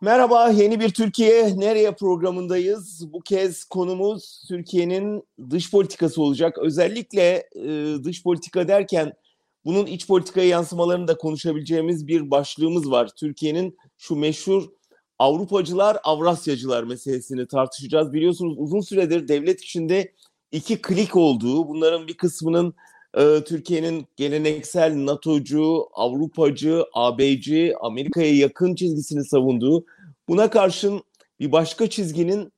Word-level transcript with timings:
Merhaba, 0.00 0.48
yeni 0.50 0.80
bir 0.80 0.88
Türkiye 0.90 1.58
Nereye 1.58 1.92
programındayız. 1.92 3.12
Bu 3.12 3.20
kez 3.20 3.64
konumuz 3.64 4.44
Türkiye'nin 4.48 5.22
dış 5.50 5.70
politikası 5.70 6.22
olacak. 6.22 6.58
Özellikle 6.58 7.48
e, 7.54 7.94
dış 8.04 8.22
politika 8.22 8.68
derken 8.68 9.12
bunun 9.64 9.86
iç 9.86 10.06
politikaya 10.06 10.48
yansımalarını 10.48 11.08
da 11.08 11.18
konuşabileceğimiz 11.18 12.06
bir 12.06 12.30
başlığımız 12.30 12.90
var. 12.90 13.10
Türkiye'nin 13.16 13.76
şu 13.98 14.16
meşhur 14.16 14.68
Avrupacılar, 15.18 15.98
Avrasyacılar 16.04 16.84
meselesini 16.84 17.46
tartışacağız. 17.46 18.12
Biliyorsunuz 18.12 18.54
uzun 18.58 18.80
süredir 18.80 19.28
devlet 19.28 19.62
içinde 19.62 20.12
iki 20.52 20.82
klik 20.82 21.16
olduğu, 21.16 21.68
bunların 21.68 22.08
bir 22.08 22.16
kısmının 22.16 22.74
e, 23.16 23.44
Türkiye'nin 23.44 24.06
geleneksel 24.16 24.96
NATO'cu, 24.96 25.88
Avrupacı, 25.92 26.84
AB'ci, 26.92 27.74
Amerika'ya 27.80 28.36
yakın 28.36 28.74
çizgisini 28.74 29.24
savunduğu, 29.24 29.84
buna 30.28 30.50
karşın 30.50 31.02
bir 31.40 31.52
başka 31.52 31.90
çizginin 31.90 32.52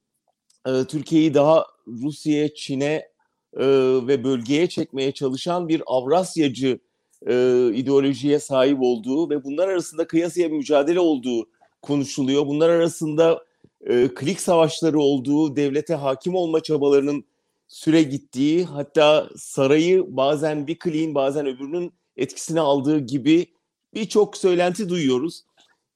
e, 0.67 0.85
Türkiye'yi 0.89 1.35
daha 1.35 1.67
Rusya'ya, 1.87 2.55
Çin'e 2.55 3.09
e, 3.57 3.67
ve 4.07 4.25
bölgeye 4.25 4.69
çekmeye 4.69 5.13
çalışan 5.13 5.69
bir 5.69 5.83
Avrasyacı 5.87 6.79
e, 7.27 7.33
ideolojiye 7.75 8.39
sahip 8.39 8.79
olduğu 8.81 9.31
ve 9.31 9.45
bunlar 9.45 9.69
arasında 9.69 10.07
kıyasıya 10.07 10.51
bir 10.51 10.57
mücadele 10.57 11.01
olduğu 11.01 11.49
konuşuluyor. 11.83 12.47
Bunlar 12.47 12.69
arasında 12.69 13.45
e, 13.87 14.09
klik 14.15 14.41
savaşları 14.41 14.99
olduğu, 14.99 15.57
devlete 15.57 15.95
hakim 15.95 16.35
olma 16.35 16.61
çabalarının 16.61 17.25
süre 17.69 18.03
gittiği, 18.03 18.65
hatta 18.65 19.29
sarayı 19.37 20.17
bazen 20.17 20.67
bir 20.67 20.79
kliğin 20.79 21.15
bazen 21.15 21.47
öbürünün 21.47 21.93
etkisine 22.17 22.61
aldığı 22.61 22.99
gibi 22.99 23.47
birçok 23.95 24.37
söylenti 24.37 24.89
duyuyoruz. 24.89 25.45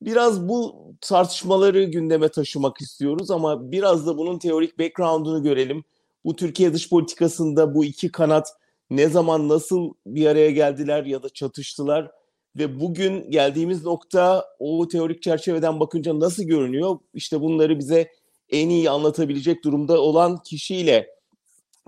Biraz 0.03 0.49
bu 0.49 0.77
tartışmaları 1.01 1.85
gündeme 1.85 2.29
taşımak 2.29 2.81
istiyoruz 2.81 3.31
ama 3.31 3.73
biraz 3.73 4.07
da 4.07 4.19
bunun 4.19 4.39
teorik 4.39 4.79
background'unu 4.79 5.43
görelim. 5.43 5.85
Bu 6.25 6.37
Türkiye 6.37 6.75
dış 6.75 6.89
politikasında 6.91 7.75
bu 7.75 7.85
iki 7.85 8.13
kanat 8.13 8.49
ne 8.91 9.09
zaman 9.09 9.49
nasıl 9.49 9.95
bir 10.07 10.27
araya 10.27 10.51
geldiler 10.51 11.05
ya 11.05 11.23
da 11.23 11.29
çatıştılar 11.29 12.11
ve 12.57 12.81
bugün 12.81 13.31
geldiğimiz 13.31 13.85
nokta 13.85 14.45
o 14.59 14.89
teorik 14.89 15.23
çerçeveden 15.23 15.81
bakınca 15.81 16.21
nasıl 16.21 16.43
görünüyor? 16.43 16.99
İşte 17.15 17.41
bunları 17.41 17.79
bize 17.79 18.13
en 18.49 18.69
iyi 18.69 18.91
anlatabilecek 18.91 19.65
durumda 19.65 20.01
olan 20.01 20.43
kişiyle 20.43 21.09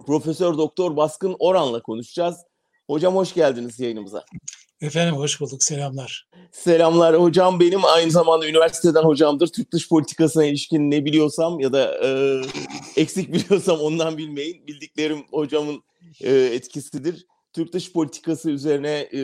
Profesör 0.07 0.59
Doktor 0.59 0.97
Baskın 0.97 1.37
Oran'la 1.39 1.83
konuşacağız. 1.83 2.37
Hocam 2.87 3.17
hoş 3.17 3.35
geldiniz 3.35 3.81
yayınımıza. 3.81 4.25
Efendim 4.81 5.15
hoş 5.15 5.41
bulduk. 5.41 5.63
Selamlar. 5.63 6.29
Selamlar. 6.53 7.21
Hocam 7.21 7.61
benim 7.61 7.85
aynı 7.85 8.11
zamanda 8.11 8.49
üniversiteden 8.49 9.03
hocamdır. 9.03 9.47
Türk 9.47 9.73
dış 9.73 9.89
politikasına 9.89 10.45
ilişkin 10.45 10.91
ne 10.91 11.05
biliyorsam 11.05 11.61
ya 11.61 11.73
da 11.73 12.07
e, 12.07 12.41
eksik 12.97 13.33
biliyorsam 13.33 13.81
ondan 13.81 14.19
bilmeyin. 14.19 14.67
Bildiklerim 14.67 15.25
hocamın 15.31 15.83
e, 16.21 16.35
etkisidir. 16.35 17.27
Türk 17.53 17.73
dış 17.73 17.93
politikası 17.93 18.51
üzerine 18.51 19.09
e, 19.15 19.21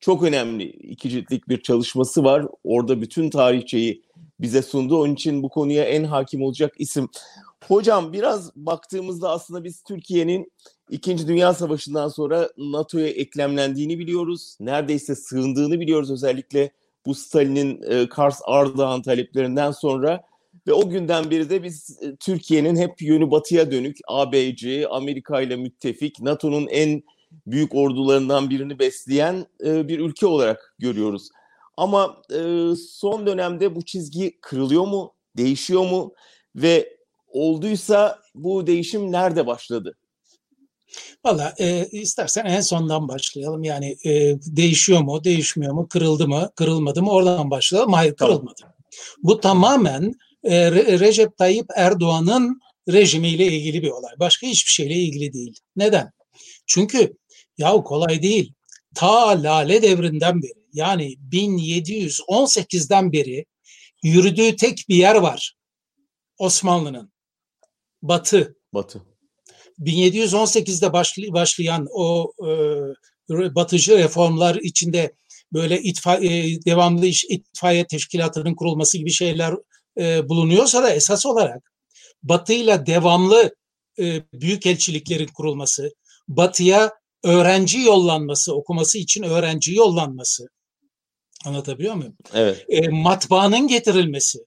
çok 0.00 0.22
önemli 0.22 0.64
iki 0.64 1.10
ciltlik 1.10 1.48
bir 1.48 1.62
çalışması 1.62 2.24
var. 2.24 2.46
Orada 2.64 3.00
bütün 3.00 3.30
tarihçeyi 3.30 4.02
bize 4.40 4.62
sundu. 4.62 5.02
Onun 5.02 5.14
için 5.14 5.42
bu 5.42 5.48
konuya 5.48 5.84
en 5.84 6.04
hakim 6.04 6.42
olacak 6.42 6.74
isim. 6.78 7.08
Hocam 7.70 8.12
biraz 8.12 8.56
baktığımızda 8.56 9.30
aslında 9.30 9.64
biz 9.64 9.82
Türkiye'nin 9.82 10.52
İkinci 10.90 11.28
Dünya 11.28 11.54
Savaşı'ndan 11.54 12.08
sonra 12.08 12.50
NATO'ya 12.56 13.08
eklemlendiğini 13.08 13.98
biliyoruz. 13.98 14.56
Neredeyse 14.60 15.14
sığındığını 15.14 15.80
biliyoruz 15.80 16.10
özellikle 16.10 16.70
bu 17.06 17.14
Stalin'in 17.14 17.82
e, 17.82 18.08
Kars 18.08 18.40
Ardahan 18.44 19.02
taleplerinden 19.02 19.70
sonra. 19.70 20.22
Ve 20.66 20.72
o 20.72 20.88
günden 20.88 21.30
beri 21.30 21.50
de 21.50 21.62
biz 21.62 21.98
e, 22.02 22.16
Türkiye'nin 22.16 22.76
hep 22.76 23.02
yönü 23.02 23.30
batıya 23.30 23.70
dönük 23.70 23.98
ABC, 24.08 24.88
Amerika 24.88 25.40
ile 25.40 25.56
müttefik, 25.56 26.20
NATO'nun 26.20 26.66
en 26.66 27.02
büyük 27.46 27.74
ordularından 27.74 28.50
birini 28.50 28.78
besleyen 28.78 29.46
e, 29.64 29.88
bir 29.88 29.98
ülke 29.98 30.26
olarak 30.26 30.74
görüyoruz. 30.78 31.28
Ama 31.76 32.22
e, 32.30 32.70
son 32.88 33.26
dönemde 33.26 33.74
bu 33.74 33.82
çizgi 33.82 34.38
kırılıyor 34.40 34.86
mu, 34.86 35.14
değişiyor 35.36 35.90
mu 35.90 36.14
ve 36.56 36.99
olduysa 37.30 38.18
bu 38.34 38.66
değişim 38.66 39.12
nerede 39.12 39.46
başladı? 39.46 39.96
Valla 41.24 41.54
e, 41.58 41.86
istersen 41.92 42.44
en 42.44 42.60
sondan 42.60 43.08
başlayalım. 43.08 43.64
Yani 43.64 43.96
e, 44.04 44.36
değişiyor 44.42 45.00
mu, 45.00 45.24
değişmiyor 45.24 45.72
mu, 45.72 45.88
kırıldı 45.88 46.28
mı, 46.28 46.50
kırılmadı 46.56 47.02
mı 47.02 47.10
oradan 47.10 47.50
başlayalım. 47.50 47.92
Hayır 47.92 48.14
kırılmadı. 48.14 48.54
Tamam. 48.60 48.74
Bu 49.22 49.40
tamamen 49.40 50.14
e, 50.44 50.72
Recep 50.72 51.36
Tayyip 51.36 51.66
Erdoğan'ın 51.76 52.60
rejimiyle 52.88 53.46
ilgili 53.46 53.82
bir 53.82 53.90
olay. 53.90 54.12
Başka 54.18 54.46
hiçbir 54.46 54.70
şeyle 54.70 54.94
ilgili 54.94 55.32
değil. 55.32 55.58
Neden? 55.76 56.12
Çünkü 56.66 57.16
yahu 57.58 57.84
kolay 57.84 58.22
değil. 58.22 58.52
Ta 58.94 59.42
Lale 59.42 59.82
devrinden 59.82 60.42
beri 60.42 60.60
yani 60.72 61.16
1718'den 61.32 63.12
beri 63.12 63.46
yürüdüğü 64.02 64.56
tek 64.56 64.84
bir 64.88 64.96
yer 64.96 65.14
var. 65.14 65.56
Osmanlı'nın. 66.38 67.12
Batı. 68.02 68.56
Batı. 68.74 69.02
1718'de 69.80 70.92
başlayan 71.32 71.86
o 71.92 72.32
e, 72.38 73.54
batıcı 73.54 73.98
reformlar 73.98 74.54
içinde 74.54 75.12
böyle 75.52 75.80
itfa, 75.80 76.16
e, 76.16 76.62
devamlı 76.64 77.06
iş 77.06 77.24
itfaiye 77.24 77.86
teşkilatının 77.86 78.54
kurulması 78.54 78.98
gibi 78.98 79.10
şeyler 79.10 79.54
e, 79.98 80.28
bulunuyorsa 80.28 80.82
da 80.82 80.90
esas 80.90 81.26
olarak 81.26 81.72
batıyla 82.22 82.86
devamlı 82.86 83.54
e, 83.98 84.22
büyük 84.32 84.66
elçiliklerin 84.66 85.26
kurulması, 85.26 85.90
batıya 86.28 86.92
öğrenci 87.24 87.80
yollanması, 87.80 88.54
okuması 88.54 88.98
için 88.98 89.22
öğrenci 89.22 89.74
yollanması. 89.74 90.48
Anlatabiliyor 91.44 91.94
muyum? 91.94 92.16
Evet. 92.34 92.64
E, 92.68 92.88
matbaanın 92.88 93.68
getirilmesi. 93.68 94.38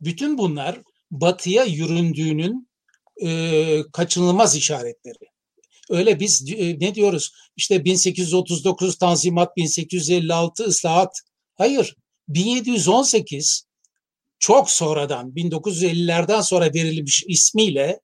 Bütün 0.00 0.38
bunlar 0.38 0.78
batıya 1.20 1.64
yüründüğünün 1.64 2.68
e, 3.22 3.80
kaçınılmaz 3.92 4.56
işaretleri. 4.56 5.30
Öyle 5.90 6.20
biz 6.20 6.52
e, 6.52 6.80
ne 6.80 6.94
diyoruz? 6.94 7.32
İşte 7.56 7.84
1839 7.84 8.98
Tanzimat, 8.98 9.56
1856 9.56 10.64
ıslahat. 10.64 11.20
Hayır, 11.54 11.96
1718 12.28 13.66
çok 14.38 14.70
sonradan 14.70 15.30
1950'lerden 15.30 16.40
sonra 16.40 16.74
verilmiş 16.74 17.24
ismiyle 17.28 18.00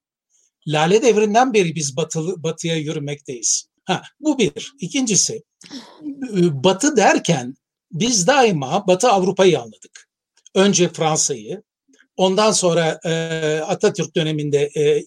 Lale 0.67 1.03
devrinden 1.03 1.55
beri 1.55 1.75
biz 1.75 1.97
batılı, 1.97 2.43
batıya 2.43 2.77
yürümekteyiz. 2.77 3.67
Ha, 3.85 4.03
bu 4.21 4.39
bir. 4.39 4.73
İkincisi, 4.81 5.43
batı 6.51 6.97
derken 6.97 7.55
biz 7.93 8.27
daima 8.27 8.87
Batı 8.87 9.09
Avrupa'yı 9.09 9.61
anladık. 9.61 10.09
Önce 10.55 10.89
Fransa'yı, 10.89 11.63
ondan 12.21 12.53
sonra 12.53 13.01
e, 13.05 13.11
Atatürk 13.67 14.17
döneminde 14.17 14.71
e, 14.77 15.05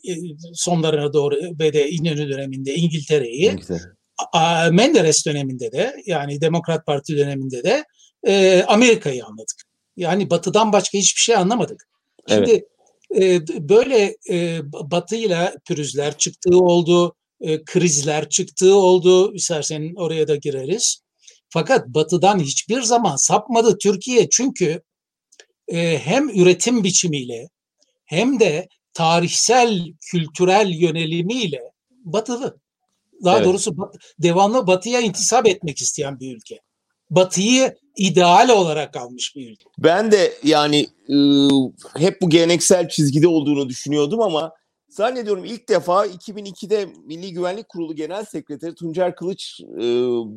sonlarına 0.54 1.14
doğru 1.14 1.36
ve 1.60 1.74
de 1.74 1.90
İnönü 1.90 2.30
döneminde 2.30 2.76
İngiltere'yi, 2.76 3.56
Menderes 4.72 5.26
döneminde 5.26 5.72
de 5.72 5.96
yani 6.06 6.42
Demokrat 6.42 6.86
Parti 6.86 7.18
döneminde 7.18 7.64
de 7.64 7.86
e, 8.28 8.64
Amerika'yı 8.68 9.26
anladık. 9.26 9.62
Yani 9.98 10.30
Batı'dan 10.30 10.74
başka 10.74 10.98
hiçbir 10.98 11.22
şey 11.22 11.36
anlamadık. 11.36 11.88
Şimdi 12.30 12.52
evet 12.52 12.64
e, 13.22 13.70
böyle 13.70 14.18
e, 14.30 14.60
batıyla 14.74 15.54
pürüzler 15.66 16.18
çıktığı 16.18 16.58
oldu, 16.58 17.16
e, 17.42 17.64
krizler 17.64 18.30
çıktığı 18.30 18.76
oldu. 18.76 19.36
İstersen 19.36 19.94
oraya 19.96 20.28
da 20.28 20.36
gireriz. 20.36 21.00
Fakat 21.50 21.88
batıdan 21.88 22.40
hiçbir 22.40 22.82
zaman 22.82 23.16
sapmadı 23.16 23.78
Türkiye 23.78 24.30
çünkü 24.30 24.82
e, 25.68 25.98
hem 25.98 26.30
üretim 26.30 26.84
biçimiyle 26.84 27.50
hem 28.06 28.40
de 28.40 28.68
tarihsel, 28.94 29.94
kültürel 30.02 30.70
yönelimiyle 30.70 31.62
batılı. 32.06 32.58
Daha 33.24 33.38
evet. 33.38 33.48
doğrusu 33.48 33.78
bat, 33.78 33.96
devamlı 34.20 34.68
batıya 34.68 35.00
intisap 35.00 35.48
etmek 35.48 35.78
isteyen 35.82 36.20
bir 36.20 36.36
ülke. 36.36 36.60
Batıyı 37.10 37.76
ideal 37.98 38.50
olarak 38.50 38.98
almış 38.98 39.36
bir 39.36 39.52
ülke. 39.52 39.66
Ben 39.78 40.12
de 40.12 40.34
yani 40.44 40.88
e, 41.10 41.16
hep 41.98 42.22
bu 42.22 42.30
geleneksel 42.30 42.90
çizgide 42.90 43.28
olduğunu 43.28 43.70
düşünüyordum 43.70 44.22
ama 44.22 44.52
zannediyorum 44.90 45.46
ilk 45.46 45.70
defa 45.70 46.06
2002'de 46.06 46.86
Milli 47.06 47.34
Güvenlik 47.34 47.70
Kurulu 47.70 47.96
Genel 47.96 48.26
Sekreteri 48.26 48.76
Tuncer 48.76 49.16
Kılıç 49.16 49.62
e, 49.62 49.84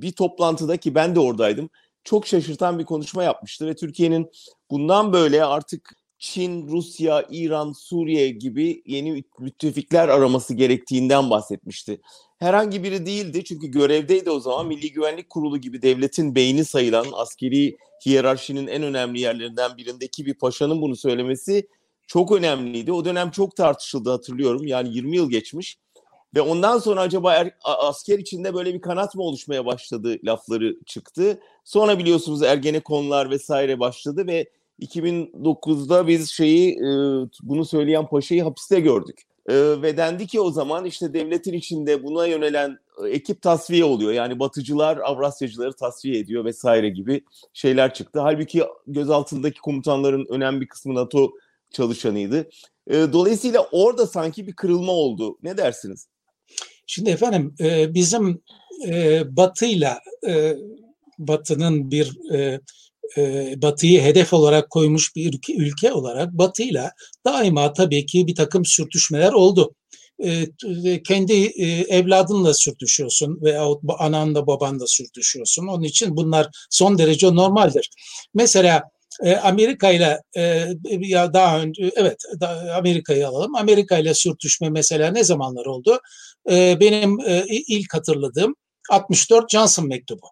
bir 0.00 0.12
toplantıda 0.12 0.76
ki 0.76 0.94
ben 0.94 1.14
de 1.14 1.20
oradaydım 1.20 1.70
çok 2.06 2.26
şaşırtan 2.26 2.79
bir 2.79 2.85
konuşma 2.85 3.25
yapmıştı 3.25 3.67
ve 3.67 3.75
Türkiye'nin 3.75 4.31
bundan 4.70 5.12
böyle 5.12 5.44
artık 5.44 5.97
Çin, 6.19 6.69
Rusya, 6.69 7.26
İran, 7.31 7.73
Suriye 7.73 8.29
gibi 8.29 8.82
yeni 8.87 9.25
müttefikler 9.38 10.08
araması 10.08 10.55
gerektiğinden 10.55 11.31
bahsetmişti. 11.31 12.00
Herhangi 12.38 12.82
biri 12.82 13.06
değildi 13.06 13.44
çünkü 13.44 13.67
görevdeydi 13.67 14.31
o 14.31 14.41
zaman 14.41 14.67
Milli 14.67 14.93
Güvenlik 14.93 15.31
Kurulu 15.31 15.58
gibi 15.58 15.82
devletin 15.82 16.35
beyni 16.35 16.64
sayılan 16.64 17.06
askeri 17.12 17.76
hiyerarşinin 18.06 18.67
en 18.67 18.82
önemli 18.82 19.20
yerlerinden 19.20 19.76
birindeki 19.76 20.26
bir 20.26 20.35
paşanın 20.35 20.82
bunu 20.82 20.97
söylemesi 20.97 21.69
çok 22.06 22.32
önemliydi. 22.32 22.93
O 22.93 23.05
dönem 23.05 23.31
çok 23.31 23.56
tartışıldı 23.56 24.11
hatırlıyorum. 24.11 24.67
Yani 24.67 24.94
20 24.94 25.17
yıl 25.17 25.31
geçmiş. 25.31 25.79
Ve 26.35 26.41
ondan 26.41 26.79
sonra 26.79 27.00
acaba 27.00 27.35
er, 27.35 27.50
asker 27.64 28.19
içinde 28.19 28.55
böyle 28.55 28.75
bir 28.75 28.81
kanat 28.81 29.14
mı 29.14 29.23
oluşmaya 29.23 29.67
başladı 29.67 30.19
lafları 30.25 30.76
çıktı. 30.87 31.41
Sonra 31.67 31.99
biliyorsunuz 31.99 32.43
Ergenekonlar 32.43 33.31
vesaire 33.31 33.81
başladı 33.81 34.27
ve 34.27 34.51
2009'da 34.81 36.09
biz 36.09 36.31
şeyi 36.31 36.73
e, 36.73 36.89
bunu 37.43 37.65
söyleyen 37.65 38.07
paşayı 38.07 38.43
hapiste 38.43 38.81
gördük. 38.81 39.23
E, 39.49 39.55
ve 39.83 39.97
dendi 39.97 40.27
ki 40.27 40.41
o 40.41 40.51
zaman 40.51 40.85
işte 40.85 41.13
devletin 41.15 41.53
içinde 41.53 42.03
buna 42.03 42.27
yönelen 42.27 42.79
e, 43.05 43.09
ekip 43.09 43.43
tasfiye 43.43 43.85
oluyor. 43.85 44.13
Yani 44.13 44.39
batıcılar 44.39 44.97
Avrasyacıları 44.97 45.73
tasfiye 45.73 46.19
ediyor 46.19 46.45
vesaire 46.45 46.89
gibi 46.89 47.25
şeyler 47.53 47.95
çıktı. 47.95 48.21
Halbuki 48.21 48.63
gözaltındaki 48.87 49.61
komutanların 49.61 50.27
önemli 50.29 50.61
bir 50.61 50.69
kısmı 50.69 50.95
NATO 50.95 51.33
çalışanıydı. 51.71 52.49
Dolayısıyla 52.91 53.67
orada 53.73 54.07
sanki 54.07 54.47
bir 54.47 54.53
kırılma 54.53 54.93
oldu. 54.93 55.39
Ne 55.43 55.57
dersiniz? 55.57 56.09
Şimdi 56.87 57.11
efendim 57.11 57.55
bizim 57.95 58.43
Batı'yla 59.37 60.01
Batı'nın 61.19 61.91
bir 61.91 62.33
e, 62.35 62.61
Batı'yı 63.63 64.03
hedef 64.03 64.33
olarak 64.33 64.71
koymuş 64.71 65.17
bir 65.17 65.29
ülke, 65.35 65.55
ülke 65.55 65.93
olarak 65.93 66.33
Batı'yla 66.33 66.93
daima 67.25 67.73
tabii 67.73 68.07
ki 68.07 68.27
bir 68.27 68.35
takım 68.35 68.65
sürtüşmeler 68.65 69.33
oldu. 69.33 69.75
E, 70.25 70.47
kendi 71.03 71.33
e, 71.33 71.67
evladınla 71.99 72.55
sürtüşüyorsun 72.55 73.39
veya 73.43 73.67
ananla 73.99 74.47
babanla 74.47 74.87
sürtüşüyorsun. 74.87 75.67
Onun 75.67 75.83
için 75.83 76.17
bunlar 76.17 76.49
son 76.71 76.99
derece 76.99 77.35
normaldir. 77.35 77.91
Mesela 78.35 78.83
e, 79.25 79.37
Amerika 79.37 79.91
ile 79.91 80.23
e, 80.37 80.69
ya 81.01 81.35
daha 81.35 81.61
önce 81.61 81.93
evet 81.97 82.23
Amerika'yı 82.77 83.29
alalım. 83.29 83.55
Amerika 83.55 83.99
ile 83.99 84.15
sürtüşme 84.15 84.71
mesela 84.71 85.11
ne 85.11 85.25
zamanlar 85.25 85.67
oldu? 85.67 86.01
E, 86.51 86.81
benim 86.81 87.21
e, 87.21 87.45
ilk 87.49 87.95
hatırladığım 87.95 88.55
64 88.91 89.51
Johnson 89.51 89.89
mektubu. 89.89 90.27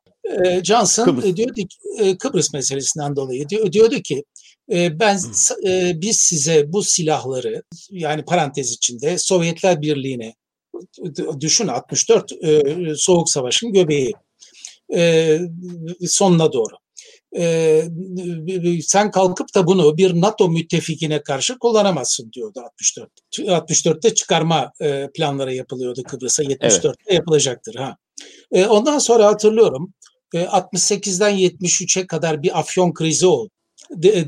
Johnson 0.62 1.05
Kıbrıs. 1.05 1.37
diyordu 1.37 1.53
ki, 1.55 2.19
Kıbrıs 2.19 2.53
meselesinden 2.53 3.17
dolayı 3.17 3.49
diyor, 3.49 3.73
diyordu 3.73 3.97
ki 3.97 4.25
ben 4.71 5.19
biz 6.00 6.19
size 6.19 6.73
bu 6.73 6.82
silahları 6.82 7.62
yani 7.91 8.25
parantez 8.25 8.73
içinde 8.73 9.19
Sovyetler 9.19 9.82
Birliği'ne 9.82 10.35
düşün 11.41 11.69
64 11.69 12.32
Soğuk 12.97 13.31
Savaş'ın 13.31 13.73
göbeği 13.73 14.12
sonuna 16.06 16.53
doğru. 16.53 16.75
sen 18.82 19.11
kalkıp 19.11 19.55
da 19.55 19.67
bunu 19.67 19.97
bir 19.97 20.21
NATO 20.21 20.49
müttefikine 20.49 21.23
karşı 21.23 21.59
kullanamazsın 21.59 22.32
diyordu 22.32 22.61
64. 22.61 23.11
64'te 23.38 24.15
çıkarma 24.15 24.73
planları 25.15 25.55
yapılıyordu 25.55 26.03
Kıbrıs'a 26.03 26.43
74'te 26.43 26.88
evet. 26.88 26.97
yapılacaktır 27.11 27.75
ha. 27.75 27.97
ondan 28.69 28.99
sonra 28.99 29.26
hatırlıyorum 29.26 29.94
68'den 30.43 31.37
e, 31.37 31.47
73'e 31.47 32.07
kadar 32.07 32.43
bir 32.43 32.59
afyon 32.59 32.95
krizi 32.95 33.27
oldu. 33.27 33.51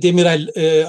Demirel 0.03 0.49
e, 0.57 0.87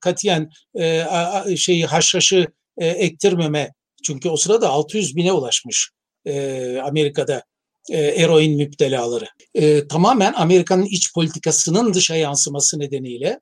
katiyen 0.00 0.50
e, 0.78 1.56
şeyi 1.56 1.86
haşhaşı 1.86 2.46
e, 2.78 2.86
ektirmeme 2.86 3.72
çünkü 4.02 4.28
o 4.28 4.36
sırada 4.36 4.68
600 4.68 5.16
bine 5.16 5.32
ulaşmış 5.32 5.90
e, 6.26 6.78
Amerika'da 6.84 7.42
e, 7.90 7.98
eroin 7.98 8.56
müptelaları. 8.56 9.26
E, 9.54 9.88
tamamen 9.88 10.32
Amerika'nın 10.32 10.84
iç 10.84 11.14
politikasının 11.14 11.94
dışa 11.94 12.16
yansıması 12.16 12.78
nedeniyle 12.78 13.40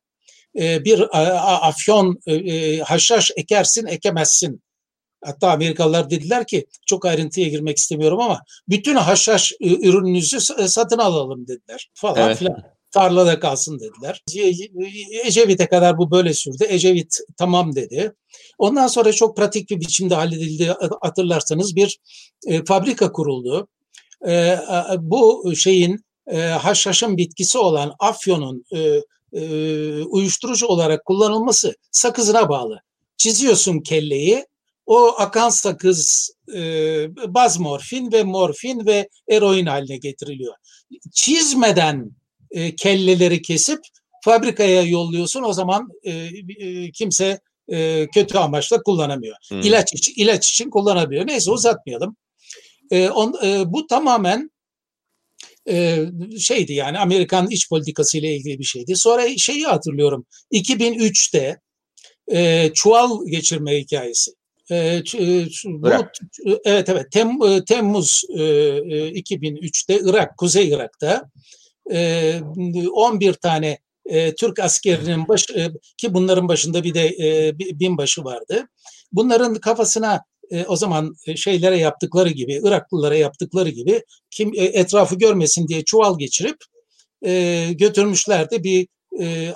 e, 0.59 0.85
bir 0.85 1.05
afyon 1.69 2.21
e, 2.27 2.35
e 2.35 2.79
haşhaş 2.79 3.31
ekersin 3.37 3.87
ekemezsin 3.87 4.63
Hatta 5.25 5.51
Amerikalılar 5.51 6.11
dediler 6.11 6.47
ki 6.47 6.67
çok 6.87 7.07
ayrıntıya 7.07 7.49
girmek 7.49 7.77
istemiyorum 7.77 8.21
ama 8.21 8.41
bütün 8.69 8.95
haşhaş 8.95 9.53
ürününüzü 9.61 10.41
satın 10.69 10.99
alalım 10.99 11.47
dediler 11.47 11.91
falan 11.95 12.27
evet. 12.27 12.39
filan. 12.39 12.75
Tarlada 12.91 13.41
kalsın 13.41 13.81
dediler. 13.81 14.23
Ecevit'e 15.25 15.67
kadar 15.67 15.99
bu 15.99 16.11
böyle 16.11 16.35
sürdü. 16.35 16.65
Ecevit 16.69 17.17
tamam 17.37 17.75
dedi. 17.75 18.13
Ondan 18.59 18.87
sonra 18.87 19.13
çok 19.13 19.37
pratik 19.37 19.71
bir 19.71 19.81
biçimde 19.81 20.15
halledildi. 20.15 20.75
Hatırlarsanız 21.01 21.77
bir 21.77 21.99
e, 22.47 22.65
fabrika 22.65 23.13
kuruldu. 23.13 23.69
E, 24.29 24.59
bu 24.99 25.53
şeyin 25.57 26.05
e, 26.27 26.39
haşhaşın 26.39 27.17
bitkisi 27.17 27.59
olan 27.59 27.95
afyonun 27.99 28.65
e, 28.73 29.01
e, 29.33 30.03
uyuşturucu 30.03 30.67
olarak 30.67 31.05
kullanılması 31.05 31.75
sakızına 31.91 32.49
bağlı. 32.49 32.81
Çiziyorsun 33.17 33.81
kelleyi, 33.81 34.47
o 34.87 35.15
akan 35.19 35.49
sakız 35.49 36.31
e, 36.55 36.61
baz 37.35 37.59
morfin 37.59 38.13
ve 38.13 38.23
morfin 38.23 38.87
ve 38.87 39.09
eroin 39.29 39.67
haline 39.67 39.97
getiriliyor. 39.97 40.55
Çizmeden 41.13 42.11
e, 42.51 42.77
kelleleri 42.77 43.43
kesip 43.43 43.79
fabrikaya 44.25 44.83
yolluyorsun 44.83 45.43
o 45.43 45.53
zaman 45.53 45.89
e, 46.03 46.13
e, 46.59 46.91
kimse 46.91 47.41
e, 47.69 48.09
kötü 48.15 48.39
amaçla 48.39 48.83
kullanamıyor. 48.83 49.37
Hmm. 49.49 49.61
İlaç 49.61 49.95
için 49.95 50.15
ilaç 50.17 50.51
için 50.51 50.71
kullanabiliyor. 50.71 51.27
Neyse 51.27 51.51
uzatmayalım. 51.51 52.17
E, 52.91 53.09
on, 53.09 53.35
e, 53.45 53.73
bu 53.73 53.87
tamamen 53.87 54.51
e, 55.69 56.07
şeydi 56.41 56.73
yani 56.73 56.99
Amerikan 56.99 57.51
iç 57.51 57.69
politikası 57.69 58.19
ile 58.19 58.37
ilgili 58.37 58.59
bir 58.59 58.65
şeydi. 58.65 58.97
Sonra 58.97 59.39
şeyi 59.39 59.65
hatırlıyorum. 59.65 60.27
2003'te 60.53 61.61
e, 62.33 62.71
çuval 62.75 63.27
geçirme 63.27 63.79
hikayesi. 63.79 64.33
E, 64.71 65.03
bu, 65.67 65.93
evet 66.65 66.89
evet. 66.89 67.13
Tem, 67.13 67.43
e, 67.43 67.65
Temmuz 67.65 68.23
2003'te 68.29 70.01
Irak, 70.05 70.39
Kuzey 70.39 70.69
Irak'ta 70.69 71.31
11 72.93 73.33
tane 73.33 73.79
Türk 74.39 74.59
askerinin 74.59 75.29
baş, 75.29 75.47
ki 75.97 76.15
bunların 76.15 76.49
başında 76.49 76.85
bir 76.85 76.95
de 76.95 77.15
binbaşı 77.81 78.25
vardı. 78.25 78.69
Bunların 79.13 79.55
kafasına 79.55 80.21
o 80.67 80.77
zaman 80.77 81.15
şeylere 81.37 81.79
yaptıkları 81.79 82.31
gibi, 82.31 82.61
Iraklılara 82.65 83.17
yaptıkları 83.17 83.69
gibi 83.69 84.03
kim 84.31 84.53
etrafı 84.57 85.17
görmesin 85.17 85.69
diye 85.69 85.85
çuval 85.85 86.19
geçirip 86.19 86.57
götürmüşlerdi. 87.79 88.65
Bir 88.65 88.89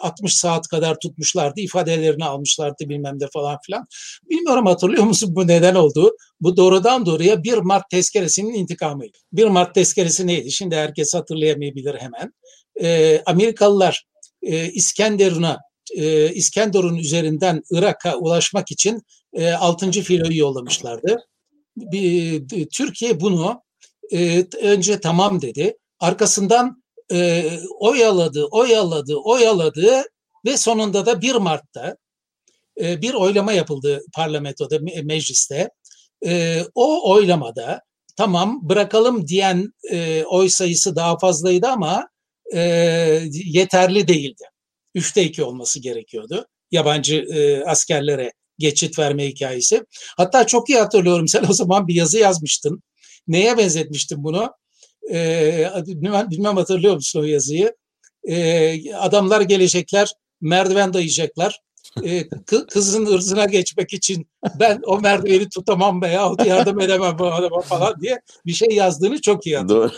60 0.00 0.34
saat 0.34 0.69
kadar 0.69 0.99
tutmuşlardı, 0.99 1.60
ifadelerini 1.60 2.25
almışlardı 2.25 2.88
bilmem 2.88 3.20
de 3.20 3.29
falan 3.32 3.58
filan. 3.67 3.86
Bilmiyorum 4.31 4.67
hatırlıyor 4.67 5.05
musun 5.05 5.36
bu 5.36 5.46
neden 5.46 5.74
oldu? 5.74 6.17
Bu 6.41 6.56
doğrudan 6.56 7.06
doğruya 7.06 7.44
1 7.44 7.58
Mart 7.58 7.91
tezkeresinin 7.91 8.55
intikamıydı. 8.55 9.19
1 9.32 9.44
Mart 9.44 9.74
tezkeresi 9.74 10.27
neydi? 10.27 10.53
Şimdi 10.53 10.77
herkes 10.77 11.15
hatırlayamayabilir 11.15 11.94
hemen. 11.94 12.32
Amerikalılar 13.27 14.05
İskenderun'a 14.72 15.58
İskenderun 16.34 16.96
üzerinden 16.96 17.62
Irak'a 17.70 18.17
ulaşmak 18.17 18.70
için 18.70 19.03
6. 19.58 19.91
filoyu 19.91 20.38
yollamışlardı. 20.38 21.17
Türkiye 22.72 23.20
bunu 23.20 23.62
önce 24.62 25.00
tamam 25.00 25.43
dedi. 25.43 25.77
Arkasından 26.00 26.82
e, 27.12 27.50
oyaladı, 27.79 28.44
oyaladı, 28.50 29.17
oyaladı 29.17 30.03
ve 30.46 30.56
sonunda 30.56 31.06
da 31.06 31.20
1 31.20 31.34
Mart'ta 31.34 31.96
e, 32.81 33.03
bir 33.03 33.15
oylama 33.15 33.53
yapıldı 33.53 34.00
parlamentoda, 34.15 34.79
mecliste. 35.03 35.70
E, 36.27 36.62
o 36.74 37.12
oylamada 37.12 37.81
tamam 38.17 38.69
bırakalım 38.69 39.29
diyen 39.29 39.72
e, 39.91 40.24
oy 40.24 40.48
sayısı 40.48 40.96
daha 40.96 41.19
fazlaydı 41.19 41.67
ama 41.67 42.08
e, 42.55 42.60
yeterli 43.32 44.08
değildi. 44.08 44.44
Üçte 44.94 45.22
iki 45.24 45.43
olması 45.43 45.81
gerekiyordu. 45.81 46.46
Yabancı 46.70 47.17
e, 47.17 47.65
askerlere 47.65 48.32
geçit 48.58 48.98
verme 48.98 49.27
hikayesi. 49.27 49.84
Hatta 50.17 50.46
çok 50.46 50.69
iyi 50.69 50.79
hatırlıyorum 50.79 51.29
sen 51.29 51.44
o 51.50 51.53
zaman 51.53 51.88
bir 51.88 51.94
yazı 51.94 52.19
yazmıştın. 52.19 52.82
Neye 53.29 53.58
benzetmiştin 53.58 54.24
bunu? 54.24 54.53
E, 55.10 55.70
bilmem, 55.86 56.31
bilmem 56.31 56.56
hatırlıyor 56.56 56.94
musun 56.94 57.20
o 57.20 57.24
yazıyı? 57.24 57.77
E, 58.24 58.94
adamlar 58.94 59.41
gelecekler, 59.41 60.12
merdiven 60.41 60.94
dayayacaklar. 60.94 61.60
E, 62.05 62.29
kızın 62.46 63.06
ırzına 63.06 63.44
geçmek 63.44 63.94
için 63.94 64.29
ben 64.60 64.81
o 64.86 65.00
merdiveni 65.00 65.48
tutamam 65.48 66.03
veyahut 66.03 66.46
yardım 66.46 66.81
edemem 66.81 67.19
bu 67.19 67.27
adama 67.27 67.60
falan 67.60 68.00
diye 68.00 68.20
bir 68.46 68.53
şey 68.53 68.69
yazdığını 68.69 69.20
çok 69.20 69.46
iyi 69.46 69.58
hatırlıyorum. 69.58 69.94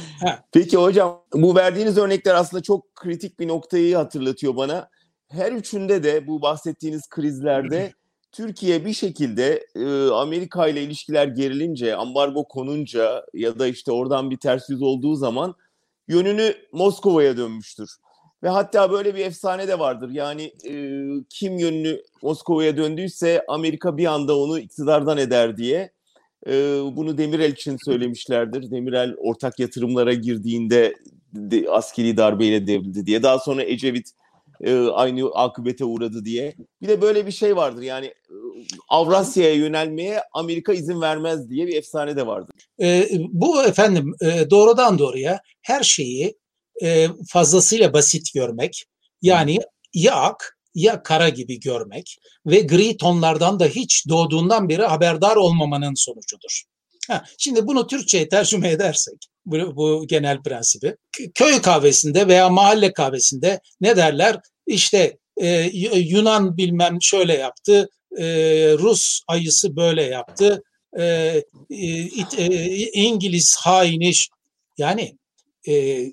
Peki 0.52 0.76
hocam 0.76 1.22
bu 1.34 1.54
verdiğiniz 1.54 1.98
örnekler 1.98 2.34
aslında 2.34 2.62
çok 2.62 2.94
kritik 2.94 3.40
bir 3.40 3.48
noktayı 3.48 3.96
hatırlatıyor 3.96 4.56
bana. 4.56 4.88
her 5.28 5.52
üçünde 5.52 6.02
de 6.02 6.26
bu 6.26 6.42
bahsettiğiniz 6.42 7.08
krizlerde 7.08 7.92
Türkiye 8.32 8.84
bir 8.84 8.92
şekilde 8.92 9.66
e, 9.76 10.10
Amerika 10.10 10.68
ile 10.68 10.82
ilişkiler 10.82 11.26
gerilince, 11.26 11.96
ambargo 11.96 12.44
konunca 12.44 13.26
ya 13.34 13.58
da 13.58 13.66
işte 13.66 13.92
oradan 13.92 14.30
bir 14.30 14.36
ters 14.36 14.70
yüz 14.70 14.82
olduğu 14.82 15.14
zaman 15.14 15.54
yönünü 16.08 16.54
Moskova'ya 16.72 17.36
dönmüştür. 17.36 17.90
Ve 18.42 18.48
hatta 18.48 18.90
böyle 18.90 19.14
bir 19.14 19.26
efsane 19.26 19.68
de 19.68 19.78
vardır. 19.78 20.10
Yani 20.10 20.42
e, 20.64 20.74
kim 21.30 21.58
yönünü 21.58 22.02
Moskova'ya 22.22 22.76
döndüyse 22.76 23.44
Amerika 23.48 23.96
bir 23.96 24.06
anda 24.06 24.38
onu 24.38 24.58
iktidardan 24.58 25.18
eder 25.18 25.56
diye. 25.56 25.92
E, 26.46 26.52
bunu 26.96 27.18
Demirel 27.18 27.52
için 27.52 27.76
söylemişlerdir. 27.84 28.70
Demirel 28.70 29.14
ortak 29.18 29.58
yatırımlara 29.58 30.12
girdiğinde 30.12 30.94
de, 31.34 31.70
askeri 31.70 32.16
darbeyle 32.16 32.66
devrildi 32.66 33.06
diye. 33.06 33.22
Daha 33.22 33.38
sonra 33.38 33.62
Ecevit 33.62 34.10
e, 34.64 34.76
aynı 34.78 35.30
akıbete 35.34 35.84
uğradı 35.84 36.24
diye. 36.24 36.54
Bir 36.82 36.88
de 36.88 37.02
böyle 37.02 37.26
bir 37.26 37.32
şey 37.32 37.56
vardır 37.56 37.82
yani 37.82 38.06
e, 38.06 38.14
Avrasya'ya 38.88 39.54
yönelmeye 39.54 40.22
Amerika 40.32 40.72
izin 40.72 41.00
vermez 41.00 41.50
diye 41.50 41.66
bir 41.66 41.76
efsane 41.76 42.16
de 42.16 42.26
vardır. 42.26 42.54
E, 42.82 43.08
bu 43.28 43.62
efendim 43.62 44.14
e, 44.22 44.50
doğrudan 44.50 44.98
doğruya 44.98 45.40
her 45.62 45.82
şeyi 45.82 46.38
e, 46.82 47.06
fazlasıyla 47.28 47.92
basit 47.92 48.34
görmek 48.34 48.84
yani 49.22 49.58
ya 49.94 50.14
ak 50.16 50.58
ya 50.74 51.02
kara 51.02 51.28
gibi 51.28 51.60
görmek 51.60 52.16
ve 52.46 52.60
gri 52.60 52.96
tonlardan 52.96 53.60
da 53.60 53.66
hiç 53.66 54.08
doğduğundan 54.08 54.68
beri 54.68 54.82
haberdar 54.82 55.36
olmamanın 55.36 55.94
sonucudur. 55.94 56.62
Ha, 57.08 57.24
şimdi 57.38 57.66
bunu 57.66 57.86
Türkçe'ye 57.86 58.28
tercüme 58.28 58.70
edersek 58.70 59.26
bu, 59.50 59.76
bu 59.76 60.06
genel 60.06 60.42
prensibi 60.42 60.96
köy 61.34 61.62
kahvesinde 61.62 62.28
veya 62.28 62.48
mahalle 62.48 62.92
kahvesinde 62.92 63.60
ne 63.80 63.96
derler? 63.96 64.36
İşte 64.66 65.16
e, 65.36 65.48
Yunan 65.98 66.56
bilmem 66.56 66.98
şöyle 67.02 67.34
yaptı, 67.34 67.88
e, 68.18 68.24
Rus 68.78 69.20
ayısı 69.28 69.76
böyle 69.76 70.02
yaptı, 70.02 70.62
e, 70.98 71.36
it, 71.70 72.38
e, 72.38 72.46
İngiliz 72.92 73.56
haini 73.60 74.12
yani 74.78 75.18
e, 75.68 76.04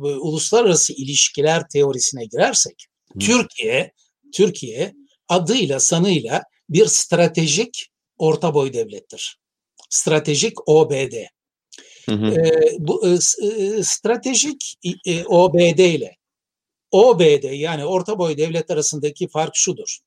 uluslararası 0.00 0.92
ilişkiler 0.92 1.68
teorisine 1.68 2.24
girersek 2.24 2.86
Hı. 3.12 3.18
Türkiye 3.18 3.92
Türkiye 4.34 4.94
adıyla 5.28 5.80
sanıyla 5.80 6.42
bir 6.68 6.86
stratejik 6.86 7.86
orta 8.18 8.54
boy 8.54 8.72
devlettir. 8.72 9.38
Stratejik 9.90 10.68
OBD. 10.68 11.14
Hı. 12.14 12.26
E, 12.26 12.76
bu 12.78 13.08
e, 13.08 13.18
stratejik 13.82 14.74
e, 15.06 15.24
OBD 15.24 15.78
ile 15.78 16.16
OBD 16.90 17.52
yani 17.52 17.84
orta 17.84 18.18
boy 18.18 18.36
devlet 18.36 18.70
arasındaki 18.70 19.28
fark 19.28 19.56
şudur. 19.56 19.98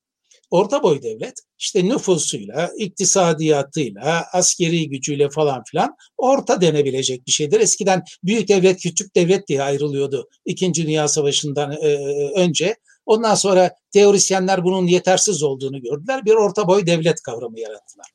Orta 0.49 0.83
boy 0.83 1.01
devlet 1.01 1.33
işte 1.59 1.85
nüfusuyla, 1.85 2.71
iktisadiyatıyla, 2.77 4.25
askeri 4.33 4.89
gücüyle 4.89 5.29
falan 5.29 5.63
filan 5.63 5.95
orta 6.17 6.61
denebilecek 6.61 7.27
bir 7.27 7.31
şeydir. 7.31 7.59
Eskiden 7.59 8.03
büyük 8.23 8.47
devlet, 8.47 8.81
küçük 8.81 9.15
devlet 9.15 9.47
diye 9.47 9.63
ayrılıyordu 9.63 10.29
İkinci 10.45 10.87
Dünya 10.87 11.07
Savaşı'ndan 11.07 11.71
e, 11.71 11.97
önce. 12.35 12.75
Ondan 13.05 13.35
sonra 13.35 13.75
teorisyenler 13.91 14.63
bunun 14.63 14.87
yetersiz 14.87 15.43
olduğunu 15.43 15.81
gördüler. 15.81 16.25
Bir 16.25 16.33
orta 16.33 16.67
boy 16.67 16.85
devlet 16.85 17.21
kavramı 17.21 17.59
yarattılar. 17.59 18.07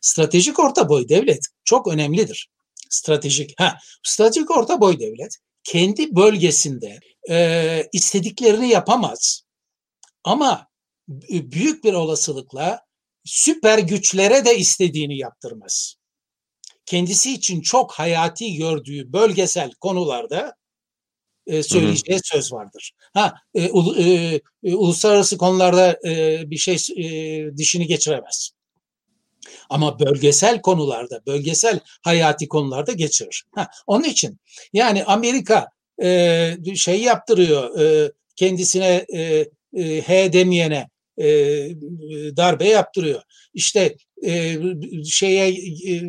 Stratejik 0.00 0.58
orta 0.58 0.88
boy 0.88 1.08
devlet 1.08 1.40
çok 1.64 1.88
önemlidir. 1.88 2.48
Stratejik, 2.92 3.54
ha, 3.58 3.76
stratejik 4.02 4.50
orta 4.50 4.80
boy 4.80 5.00
devlet 5.00 5.36
kendi 5.64 6.16
bölgesinde 6.16 7.00
e, 7.30 7.88
istediklerini 7.92 8.68
yapamaz. 8.68 9.42
Ama 10.24 10.66
büyük 11.30 11.84
bir 11.84 11.92
olasılıkla 11.92 12.80
süper 13.24 13.78
güçlere 13.78 14.44
de 14.44 14.58
istediğini 14.58 15.18
yaptırmaz. 15.18 15.94
Kendisi 16.86 17.34
için 17.34 17.60
çok 17.60 17.92
hayati 17.92 18.54
gördüğü 18.54 19.12
bölgesel 19.12 19.70
konularda 19.80 20.54
e, 21.46 21.62
söyleyeceği 21.62 22.16
hı 22.16 22.20
hı. 22.20 22.24
söz 22.24 22.52
vardır. 22.52 22.92
Ha 23.14 23.34
e, 23.54 23.70
ulu, 23.70 23.98
e, 23.98 24.40
e, 24.64 24.74
uluslararası 24.74 25.38
konularda 25.38 25.98
e, 26.08 26.42
bir 26.50 26.56
şey 26.56 26.74
e, 26.96 27.56
dişini 27.56 27.86
geçiremez. 27.86 28.50
Ama 29.70 29.98
bölgesel 29.98 30.60
konularda, 30.60 31.20
bölgesel 31.26 31.80
hayati 32.02 32.48
konularda 32.48 32.92
geçirir. 32.92 33.44
Ha, 33.54 33.68
onun 33.86 34.04
için 34.04 34.38
yani 34.72 35.04
Amerika 35.04 35.66
e, 36.02 36.56
şey 36.76 37.02
yaptırıyor 37.02 37.80
e, 37.80 38.12
kendisine 38.36 39.06
e, 39.14 39.46
e, 39.76 40.00
H 40.00 40.32
demeyene 40.32 40.88
e, 41.18 41.26
darbe 42.36 42.68
yaptırıyor. 42.68 43.22
İşte 43.54 43.96
e, 44.26 44.58
şeye 45.04 45.48
e, 45.88 46.02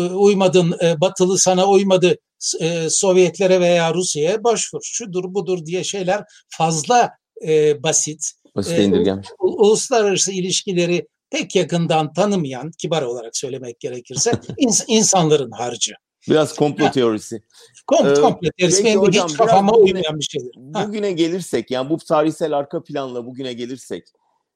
uymadın, 0.00 0.74
e, 0.82 1.00
batılı 1.00 1.38
sana 1.38 1.68
uymadı, 1.68 2.16
e, 2.60 2.86
Sovyetlere 2.90 3.60
veya 3.60 3.94
Rusya'ya 3.94 4.44
başvur. 4.44 4.80
Şudur 4.82 5.24
budur 5.24 5.66
diye 5.66 5.84
şeyler 5.84 6.24
fazla 6.48 7.10
e, 7.46 7.82
basit. 7.82 8.32
Basit 8.56 8.78
indirgenmiş. 8.78 9.28
E, 9.28 9.32
uluslararası 9.38 10.32
ilişkileri 10.32 11.06
pek 11.30 11.56
yakından 11.56 12.12
tanımayan, 12.12 12.70
kibar 12.70 13.02
olarak 13.02 13.36
söylemek 13.36 13.80
gerekirse 13.80 14.30
ins- 14.58 14.84
insanların 14.88 15.50
harcı. 15.50 15.94
Biraz 16.28 16.56
komplo 16.56 16.90
teorisi. 16.90 17.42
Kom 17.86 18.06
ee, 18.06 18.14
komplo 18.14 18.48
teorisi 18.58 18.84
benim 18.84 19.00
hocam, 19.00 19.28
hiç 19.28 19.36
kafama 19.36 19.72
bugüne, 19.72 19.84
uymayan 19.84 20.18
bir 20.18 20.24
şeydir. 20.24 20.52
Bugüne 20.56 21.06
ha. 21.06 21.12
gelirsek 21.12 21.70
yani 21.70 21.90
bu 21.90 21.96
tarihsel 21.96 22.56
arka 22.56 22.82
planla 22.82 23.26
bugüne 23.26 23.52
gelirsek 23.52 24.08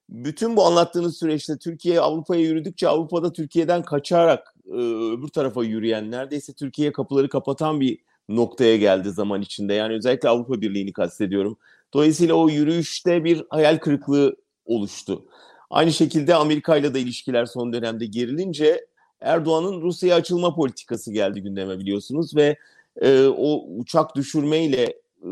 bütün 0.08 0.56
bu 0.56 0.64
anlattığınız 0.64 1.18
süreçte 1.18 1.58
Türkiye 1.58 2.00
Avrupa'ya 2.00 2.42
yürüdükçe 2.42 2.88
Avrupa'da 2.88 3.32
Türkiye'den 3.32 3.82
kaçarak 3.82 4.54
e, 4.66 4.76
öbür 5.12 5.28
tarafa 5.28 5.64
yürüyen 5.64 6.10
neredeyse 6.10 6.52
Türkiye'ye 6.52 6.92
kapıları 6.92 7.28
kapatan 7.28 7.80
bir 7.80 7.98
noktaya 8.28 8.76
geldi 8.76 9.10
zaman 9.10 9.42
içinde. 9.42 9.74
Yani 9.74 9.94
özellikle 9.94 10.28
Avrupa 10.28 10.60
Birliği'ni 10.60 10.92
kastediyorum. 10.92 11.58
Dolayısıyla 11.94 12.34
o 12.34 12.48
yürüyüşte 12.48 13.24
bir 13.24 13.44
hayal 13.50 13.78
kırıklığı 13.78 14.36
oluştu. 14.64 15.24
Aynı 15.70 15.92
şekilde 15.92 16.34
Amerika 16.34 16.76
ile 16.76 16.94
de 16.94 17.00
ilişkiler 17.00 17.46
son 17.46 17.72
dönemde 17.72 18.06
gerilince 18.06 18.86
Erdoğan'ın 19.20 19.82
Rusya'ya 19.82 20.16
açılma 20.16 20.54
politikası 20.54 21.12
geldi 21.12 21.42
gündeme 21.42 21.78
biliyorsunuz 21.78 22.36
ve 22.36 22.56
e, 23.00 23.26
o 23.26 23.64
uçak 23.76 24.16
düşürmeyle 24.16 24.82
e, 25.22 25.30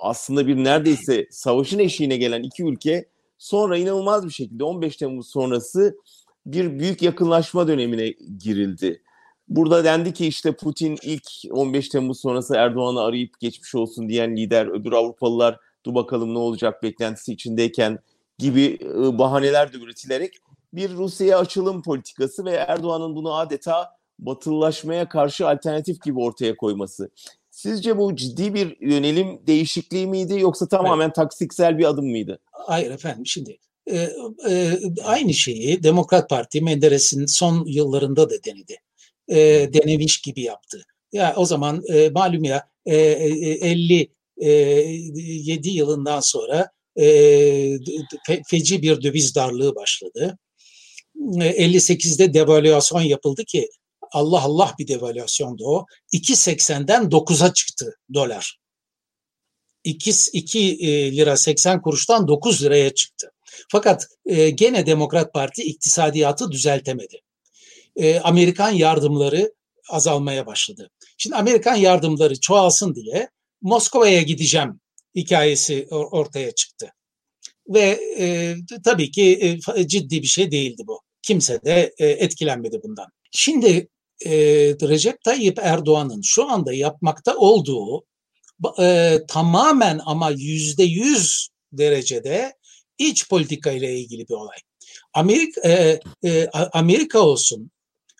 aslında 0.00 0.46
bir 0.46 0.56
neredeyse 0.56 1.26
savaşın 1.30 1.78
eşiğine 1.78 2.16
gelen 2.16 2.42
iki 2.42 2.64
ülke 2.64 3.08
sonra 3.38 3.78
inanılmaz 3.78 4.26
bir 4.26 4.32
şekilde 4.32 4.64
15 4.64 4.96
Temmuz 4.96 5.28
sonrası 5.28 5.96
bir 6.46 6.78
büyük 6.78 7.02
yakınlaşma 7.02 7.68
dönemine 7.68 8.14
girildi. 8.38 9.02
Burada 9.48 9.84
dendi 9.84 10.12
ki 10.12 10.26
işte 10.26 10.52
Putin 10.52 10.98
ilk 11.02 11.28
15 11.50 11.88
Temmuz 11.88 12.20
sonrası 12.20 12.54
Erdoğan'ı 12.56 13.00
arayıp 13.00 13.40
geçmiş 13.40 13.74
olsun 13.74 14.08
diyen 14.08 14.36
lider, 14.36 14.66
öbür 14.66 14.92
Avrupalılar 14.92 15.60
dur 15.86 15.94
bakalım 15.94 16.34
ne 16.34 16.38
olacak 16.38 16.82
beklentisi 16.82 17.32
içindeyken 17.32 17.98
gibi 18.38 18.78
bahaneler 19.18 19.72
de 19.72 19.78
üretilerek 19.78 20.34
bir 20.72 20.90
Rusya'ya 20.90 21.38
açılım 21.38 21.82
politikası 21.82 22.44
ve 22.44 22.50
Erdoğan'ın 22.50 23.16
bunu 23.16 23.34
adeta 23.34 23.96
batılılaşmaya 24.18 25.08
karşı 25.08 25.48
alternatif 25.48 26.02
gibi 26.02 26.20
ortaya 26.20 26.56
koyması. 26.56 27.10
Sizce 27.50 27.98
bu 27.98 28.16
ciddi 28.16 28.54
bir 28.54 28.76
yönelim 28.80 29.46
değişikliği 29.46 30.06
miydi 30.06 30.40
yoksa 30.40 30.68
tamamen 30.68 31.06
evet. 31.06 31.14
taktiksel 31.14 31.78
bir 31.78 31.84
adım 31.84 32.10
mıydı? 32.10 32.38
Hayır 32.52 32.90
efendim 32.90 33.26
şimdi 33.26 33.58
e, 33.86 34.08
e, 34.50 34.78
aynı 35.04 35.34
şeyi 35.34 35.82
Demokrat 35.82 36.30
Parti 36.30 36.60
Menderes'in 36.60 37.26
son 37.26 37.64
yıllarında 37.66 38.30
da 38.30 38.34
denedi. 38.44 38.76
E, 39.28 39.36
denemiş 39.72 40.20
gibi 40.20 40.42
yaptı. 40.42 40.82
Ya 41.12 41.34
o 41.36 41.44
zaman 41.44 41.82
e, 41.92 42.08
malum 42.08 42.44
ya 42.44 42.68
e, 42.86 42.96
57 42.96 44.08
e, 45.68 45.72
yılından 45.72 46.20
sonra 46.20 46.70
feci 48.46 48.82
bir 48.82 49.02
döviz 49.02 49.34
darlığı 49.34 49.74
başladı. 49.74 50.38
58'de 51.16 52.34
devalüasyon 52.34 53.00
yapıldı 53.00 53.44
ki 53.44 53.68
Allah 54.12 54.42
Allah 54.42 54.74
bir 54.78 54.88
devalüasyondu 54.88 55.64
o. 55.66 55.86
2.80'den 56.12 57.02
9'a 57.02 57.52
çıktı 57.52 57.96
dolar. 58.14 58.58
2, 59.84 60.10
2 60.32 61.16
lira 61.16 61.36
80 61.36 61.82
kuruştan 61.82 62.28
9 62.28 62.62
liraya 62.62 62.94
çıktı. 62.94 63.32
Fakat 63.72 64.06
e, 64.26 64.50
gene 64.50 64.86
Demokrat 64.86 65.32
Parti 65.32 65.62
iktisadiyatı 65.62 66.50
düzeltemedi. 66.50 67.20
E, 67.96 68.20
Amerikan 68.20 68.70
yardımları 68.70 69.54
azalmaya 69.90 70.46
başladı. 70.46 70.90
Şimdi 71.18 71.36
Amerikan 71.36 71.74
yardımları 71.74 72.40
çoğalsın 72.40 72.94
diye 72.94 73.28
Moskova'ya 73.62 74.22
gideceğim 74.22 74.80
hikayesi 75.16 75.88
ortaya 75.90 76.50
çıktı. 76.50 76.92
Ve 77.68 78.00
e, 78.18 78.56
tabii 78.84 79.10
ki 79.10 79.58
e, 79.76 79.88
ciddi 79.88 80.22
bir 80.22 80.26
şey 80.26 80.50
değildi 80.50 80.82
bu. 80.86 81.00
Kimse 81.22 81.62
de 81.64 81.94
e, 81.98 82.06
etkilenmedi 82.06 82.80
bundan. 82.84 83.06
Şimdi 83.32 83.88
e, 84.26 84.30
Recep 84.88 85.22
Tayyip 85.24 85.58
Erdoğan'ın 85.62 86.20
şu 86.22 86.50
anda 86.50 86.72
yapmakta 86.72 87.36
olduğu 87.36 88.04
e, 88.80 89.18
tamamen 89.28 90.00
ama 90.04 90.30
yüzde 90.30 90.82
yüz 90.84 91.48
derecede 91.72 92.54
iç 92.98 93.28
politika 93.28 93.70
ile 93.70 93.98
ilgili 93.98 94.28
bir 94.28 94.34
olay. 94.34 94.58
Amerika, 95.14 95.68
e, 95.68 96.00
e, 96.24 96.48
Amerika 96.72 97.20
olsun, 97.20 97.70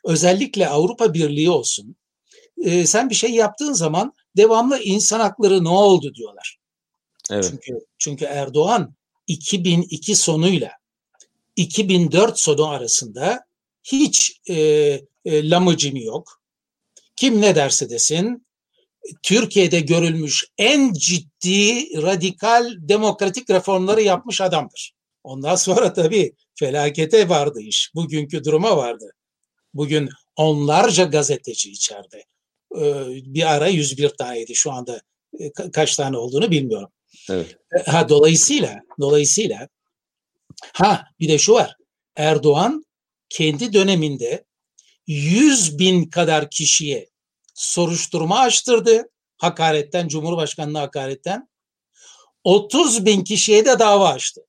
özellikle 0.05 0.69
Avrupa 0.69 1.15
Birliği 1.15 1.51
olsun, 1.51 1.97
e, 2.65 2.87
sen 2.87 3.11
bir 3.11 3.15
şey 3.15 3.31
yaptığın 3.31 3.73
zaman 3.73 4.13
devamlı 4.37 4.79
insan 4.79 5.21
hakları 5.21 5.65
ne 5.65 5.69
oldu 5.69 6.15
diyorlar. 6.15 6.57
Evet. 7.31 7.45
Çünkü 7.51 7.79
çünkü 7.99 8.25
Erdoğan 8.25 8.95
2002 9.27 10.17
sonuyla 10.17 10.71
2004 11.57 12.41
sonu 12.41 12.69
arasında 12.69 13.45
hiç 13.85 14.41
e, 14.49 14.55
e, 15.25 15.51
lamıcını 15.51 15.99
yok. 15.99 16.41
Kim 17.17 17.41
ne 17.41 17.55
derse 17.55 17.91
desin 17.91 18.47
Türkiye'de 19.23 19.81
görülmüş 19.81 20.45
en 20.59 20.93
ciddi 20.93 22.03
radikal 22.03 22.73
demokratik 22.79 23.51
reformları 23.51 24.03
yapmış 24.03 24.41
adamdır. 24.41 24.93
Ondan 25.25 25.57
sonra 25.57 25.93
tabii 25.93 26.35
felakete 26.55 27.29
vardı 27.29 27.61
iş. 27.61 27.91
Bugünkü 27.95 28.45
duruma 28.45 28.77
vardı. 28.77 29.13
Bugün 29.75 30.09
onlarca 30.37 31.05
gazeteci 31.05 31.71
içeride. 31.71 32.25
Bir 33.35 33.55
ara 33.55 33.69
101 33.69 34.09
taneydi 34.09 34.55
şu 34.55 34.73
anda 34.73 35.01
e, 35.39 35.53
kaç 35.53 35.97
tane 35.97 36.17
olduğunu 36.17 36.51
bilmiyorum. 36.51 36.89
Evet. 37.31 37.57
Ha 37.87 38.09
dolayısıyla 38.09 38.81
dolayısıyla 39.01 39.69
ha 40.73 41.05
bir 41.21 41.29
de 41.29 41.39
şu 41.39 41.53
var. 41.53 41.77
Erdoğan 42.17 42.85
kendi 43.29 43.73
döneminde 43.73 44.45
100 45.07 45.79
bin 45.79 46.05
kadar 46.05 46.51
kişiye 46.51 47.09
soruşturma 47.55 48.39
açtırdı. 48.39 49.11
Hakaretten, 49.37 50.09
Cumhurbaşkanlığı 50.09 50.79
hakaretten. 50.79 51.49
30 52.45 53.07
bin 53.07 53.25
kişiye 53.25 53.65
de 53.65 53.79
dava 53.79 54.09
açtı. 54.09 54.41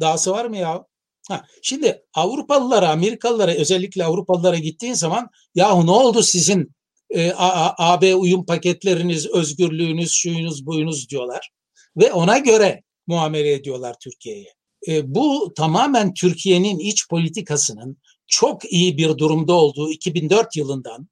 Dahası 0.00 0.30
var 0.30 0.44
mı 0.44 0.56
ya? 0.56 0.86
Ha, 1.28 1.44
şimdi 1.62 2.02
Avrupalılara, 2.14 2.88
Amerikalılara 2.88 3.52
özellikle 3.52 4.04
Avrupalılara 4.04 4.56
gittiğin 4.58 4.94
zaman 4.94 5.28
yahu 5.54 5.86
ne 5.86 5.90
oldu 5.90 6.22
sizin 6.22 6.74
e, 7.10 7.32
AB 7.78 8.14
uyum 8.14 8.46
paketleriniz, 8.46 9.26
özgürlüğünüz, 9.26 10.12
şuyunuz, 10.12 10.66
buyunuz 10.66 11.08
diyorlar. 11.08 11.50
Ve 11.98 12.12
ona 12.12 12.38
göre 12.38 12.82
muamele 13.06 13.52
ediyorlar 13.52 13.96
Türkiye'ye. 14.00 14.54
E, 14.88 15.14
bu 15.14 15.52
tamamen 15.56 16.14
Türkiye'nin 16.14 16.78
iç 16.78 17.08
politikasının 17.08 17.96
çok 18.26 18.72
iyi 18.72 18.98
bir 18.98 19.18
durumda 19.18 19.52
olduğu 19.52 19.90
2004 19.90 20.56
yılından 20.56 21.08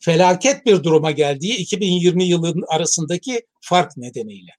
felaket 0.00 0.66
bir 0.66 0.82
duruma 0.82 1.10
geldiği 1.10 1.56
2020 1.56 2.24
yılının 2.24 2.64
arasındaki 2.68 3.46
fark 3.60 3.96
nedeniyle. 3.96 4.50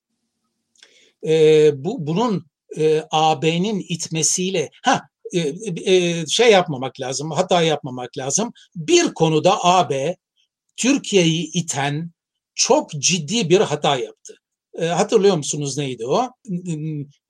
E, 1.27 1.71
bu 1.83 2.07
bunun 2.07 2.45
e, 2.77 3.03
AB'nin 3.11 3.85
itmesiyle 3.89 4.69
ha 4.83 5.01
e, 5.33 5.39
e, 5.93 6.25
şey 6.25 6.51
yapmamak 6.51 6.99
lazım, 6.99 7.31
hata 7.31 7.61
yapmamak 7.61 8.17
lazım. 8.17 8.53
Bir 8.75 9.13
konuda 9.13 9.65
AB 9.65 10.15
Türkiye'yi 10.77 11.51
iten 11.51 12.11
çok 12.55 12.91
ciddi 12.91 13.49
bir 13.49 13.59
hata 13.59 13.95
yaptı. 13.95 14.35
E, 14.77 14.85
hatırlıyor 14.85 15.38
musunuz 15.38 15.77
neydi 15.77 16.05
o? 16.05 16.29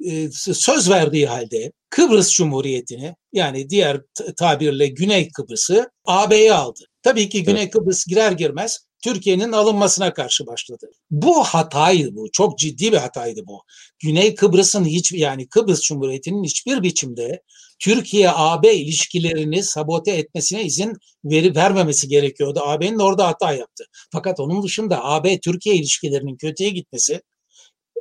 E, 0.05 0.29
söz 0.53 0.89
verdiği 0.89 1.27
halde 1.27 1.72
Kıbrıs 1.89 2.34
Cumhuriyeti'ni 2.34 3.15
yani 3.34 3.69
diğer 3.69 4.01
tabirle 4.38 4.88
Güney 4.88 5.29
Kıbrıs'ı 5.31 5.89
AB'ye 6.05 6.53
aldı. 6.53 6.79
Tabii 7.01 7.29
ki 7.29 7.43
Güney. 7.43 7.69
Kıbrıs 7.69 8.05
girer 8.05 8.31
girmez 8.31 8.88
Türkiye'nin 9.03 9.51
alınmasına 9.51 10.13
karşı 10.13 10.48
başladı. 10.48 10.91
Bu 11.12 11.44
hataydı 11.44 12.15
bu. 12.15 12.32
Çok 12.32 12.60
ciddi 12.60 12.91
bir 12.91 12.98
hataydı 12.98 13.41
bu. 13.48 13.63
Güney 14.00 14.36
Kıbrıs'ın 14.36 14.86
hiç 14.86 15.12
yani 15.12 15.50
Kıbrıs 15.50 15.82
Cumhuriyeti'nin 15.82 16.44
hiçbir 16.44 16.84
biçimde 16.84 17.44
Türkiye-AB 17.79 18.74
ilişkilerini 18.74 19.63
sabote 19.63 20.12
etmesine 20.12 20.63
izin 20.63 20.94
veri 21.25 21.56
vermemesi 21.56 22.08
gerekiyordu. 22.08 22.60
AB'nin 22.63 23.00
orada 23.00 23.27
hata 23.27 23.53
yaptı. 23.53 23.86
Fakat 24.12 24.39
onun 24.39 24.63
dışında 24.63 25.06
AB-Türkiye 25.06 25.75
ilişkilerinin 25.75 26.38
kötüye 26.38 26.70
gitmesi 26.70 27.22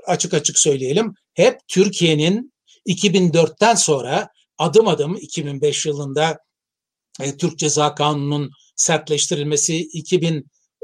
açık 0.07 0.35
açık 0.35 0.59
söyleyelim 0.59 1.15
hep 1.35 1.61
Türkiye'nin 1.69 2.53
2004'ten 2.87 3.75
sonra 3.75 4.29
adım 4.59 4.89
adım 4.89 5.17
2005 5.17 5.87
yılında 5.87 6.39
e, 7.21 7.37
Türk 7.37 7.59
Ceza 7.59 7.95
Kanunu'nun 7.95 8.51
sertleştirilmesi, 8.77 9.89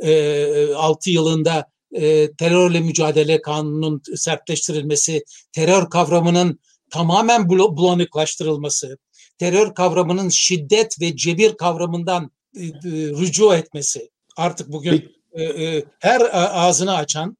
2006 0.02 1.11
yılında 1.11 1.66
e, 1.92 2.33
terörle 2.33 2.80
mücadele 2.80 3.42
kanununun 3.42 4.02
sertleştirilmesi, 4.14 5.24
terör 5.52 5.90
kavramının 5.90 6.61
tamamen 6.90 7.48
bulanıklaştırılması, 7.48 8.98
terör 9.38 9.74
kavramının 9.74 10.28
şiddet 10.28 11.00
ve 11.00 11.16
cebir 11.16 11.57
kavramından 11.57 12.30
e, 12.57 12.64
e, 12.64 12.70
rücu 12.92 13.54
etmesi. 13.54 14.11
Artık 14.37 14.72
bugün 14.72 15.12
e, 15.33 15.42
e, 15.42 15.85
her 15.98 16.20
ağzını 16.33 16.96
açan 16.96 17.37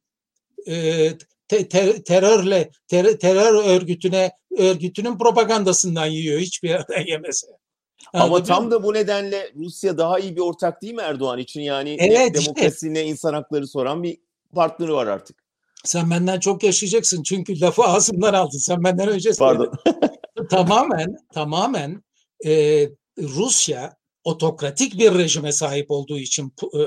e, 0.67 0.73
te, 1.47 1.69
te, 1.69 2.03
terörle 2.03 2.69
ter, 2.87 3.17
terör 3.19 3.65
örgütüne 3.65 4.31
örgütünün 4.57 5.17
propagandasından 5.17 6.05
yiyor 6.05 6.39
hiçbir 6.39 6.69
yerden 6.69 7.05
yemese. 7.07 7.47
Ama 8.13 8.43
tam 8.43 8.71
da 8.71 8.83
bu 8.83 8.93
nedenle 8.93 9.51
Rusya 9.55 9.97
daha 9.97 10.19
iyi 10.19 10.35
bir 10.35 10.41
ortak 10.41 10.81
değil 10.81 10.93
mi 10.93 11.01
Erdoğan 11.01 11.39
için? 11.39 11.61
Yani 11.61 11.97
evet, 11.99 12.35
demokrasi 12.35 12.87
işte. 12.87 13.03
insan 13.03 13.33
hakları 13.33 13.67
soran 13.67 14.03
bir 14.03 14.17
partneri 14.55 14.93
var 14.93 15.07
artık. 15.07 15.45
Sen 15.83 16.09
benden 16.09 16.39
çok 16.39 16.63
yaşayacaksın 16.63 17.23
çünkü 17.23 17.61
lafı 17.61 17.83
ağzımdan 17.83 18.33
aldın. 18.33 18.57
Sen 18.57 18.83
benden 18.83 19.07
önce 19.07 19.31
Pardon. 19.39 19.71
tamamen 20.49 21.17
tamamen 21.33 22.03
e, 22.45 22.83
Rusya 23.17 23.97
otokratik 24.23 24.99
bir 24.99 25.13
rejime 25.13 25.51
sahip 25.51 25.91
olduğu 25.91 26.19
için 26.19 26.53
e, 26.73 26.79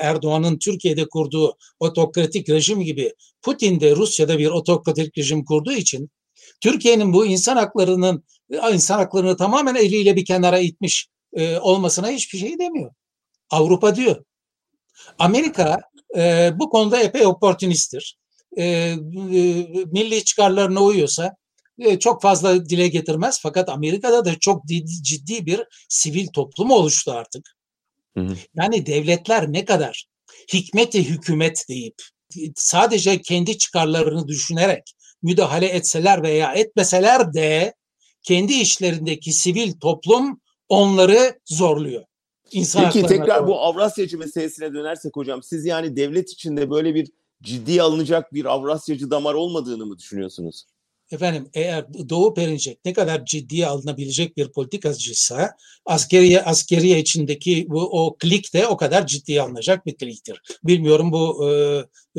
Erdoğan'ın 0.00 0.58
Türkiye'de 0.58 1.08
kurduğu 1.08 1.56
otokratik 1.80 2.48
rejim 2.48 2.80
gibi 2.80 3.14
Putin 3.42 3.80
de 3.80 3.96
Rusya'da 3.96 4.38
bir 4.38 4.48
otokratik 4.48 5.18
rejim 5.18 5.44
kurduğu 5.44 5.72
için 5.72 6.10
Türkiye'nin 6.62 7.12
bu 7.12 7.26
insan 7.26 7.56
haklarının 7.56 8.24
insan 8.72 8.98
haklarını 8.98 9.36
tamamen 9.36 9.74
eliyle 9.74 10.16
bir 10.16 10.24
kenara 10.24 10.58
itmiş 10.58 11.08
e, 11.32 11.58
olmasına 11.58 12.10
hiçbir 12.10 12.38
şey 12.38 12.58
demiyor. 12.58 12.92
Avrupa 13.50 13.96
diyor. 13.96 14.24
Amerika 15.18 15.80
e, 16.16 16.50
bu 16.54 16.70
konuda 16.70 17.00
epey 17.00 17.26
oportunisttir. 17.26 18.18
E, 18.56 18.64
e, 18.64 18.96
milli 19.92 20.24
çıkarlarına 20.24 20.82
uyuyorsa 20.82 21.36
e, 21.78 21.98
çok 21.98 22.22
fazla 22.22 22.68
dile 22.68 22.88
getirmez. 22.88 23.40
Fakat 23.42 23.68
Amerika'da 23.68 24.24
da 24.24 24.38
çok 24.38 24.64
ciddi 25.02 25.46
bir 25.46 25.60
sivil 25.88 26.26
toplum 26.26 26.70
oluştu 26.70 27.12
artık. 27.12 27.56
Hı 28.16 28.20
hı. 28.20 28.36
Yani 28.54 28.86
devletler 28.86 29.52
ne 29.52 29.64
kadar 29.64 30.06
hikmeti 30.52 31.08
hükümet 31.08 31.64
deyip 31.68 31.94
sadece 32.56 33.22
kendi 33.22 33.58
çıkarlarını 33.58 34.28
düşünerek 34.28 34.94
müdahale 35.22 35.66
etseler 35.66 36.22
veya 36.22 36.52
etmeseler 36.52 37.34
de 37.34 37.74
kendi 38.22 38.52
işlerindeki 38.52 39.32
sivil 39.32 39.72
toplum 39.72 40.40
onları 40.68 41.40
zorluyor. 41.44 42.04
İnsan 42.52 42.84
Peki 42.84 43.06
tekrar 43.06 43.40
doğru. 43.40 43.46
bu 43.46 43.60
Avrasyacı 43.60 44.18
meselesine 44.18 44.74
dönersek 44.74 45.16
hocam 45.16 45.42
siz 45.42 45.66
yani 45.66 45.96
devlet 45.96 46.30
içinde 46.30 46.70
böyle 46.70 46.94
bir 46.94 47.08
ciddiye 47.42 47.82
alınacak 47.82 48.32
bir 48.32 48.44
Avrasyacı 48.44 49.10
damar 49.10 49.34
olmadığını 49.34 49.86
mı 49.86 49.98
düşünüyorsunuz? 49.98 50.64
Efendim 51.12 51.50
eğer 51.54 51.84
Doğu 52.08 52.34
Perinçek 52.34 52.78
ne 52.84 52.92
kadar 52.92 53.24
ciddiye 53.24 53.66
alınabilecek 53.66 54.36
bir 54.36 54.52
politikacıysa 54.52 55.56
askeriye 55.86 56.42
askeriye 56.42 56.98
içindeki 56.98 57.66
bu 57.68 58.04
o 58.04 58.16
klik 58.16 58.54
de 58.54 58.66
o 58.66 58.76
kadar 58.76 59.06
ciddiye 59.06 59.42
alınacak 59.42 59.86
bir 59.86 59.96
kliktir. 59.96 60.42
Bilmiyorum 60.64 61.12
bu 61.12 61.48
e, 61.48 61.52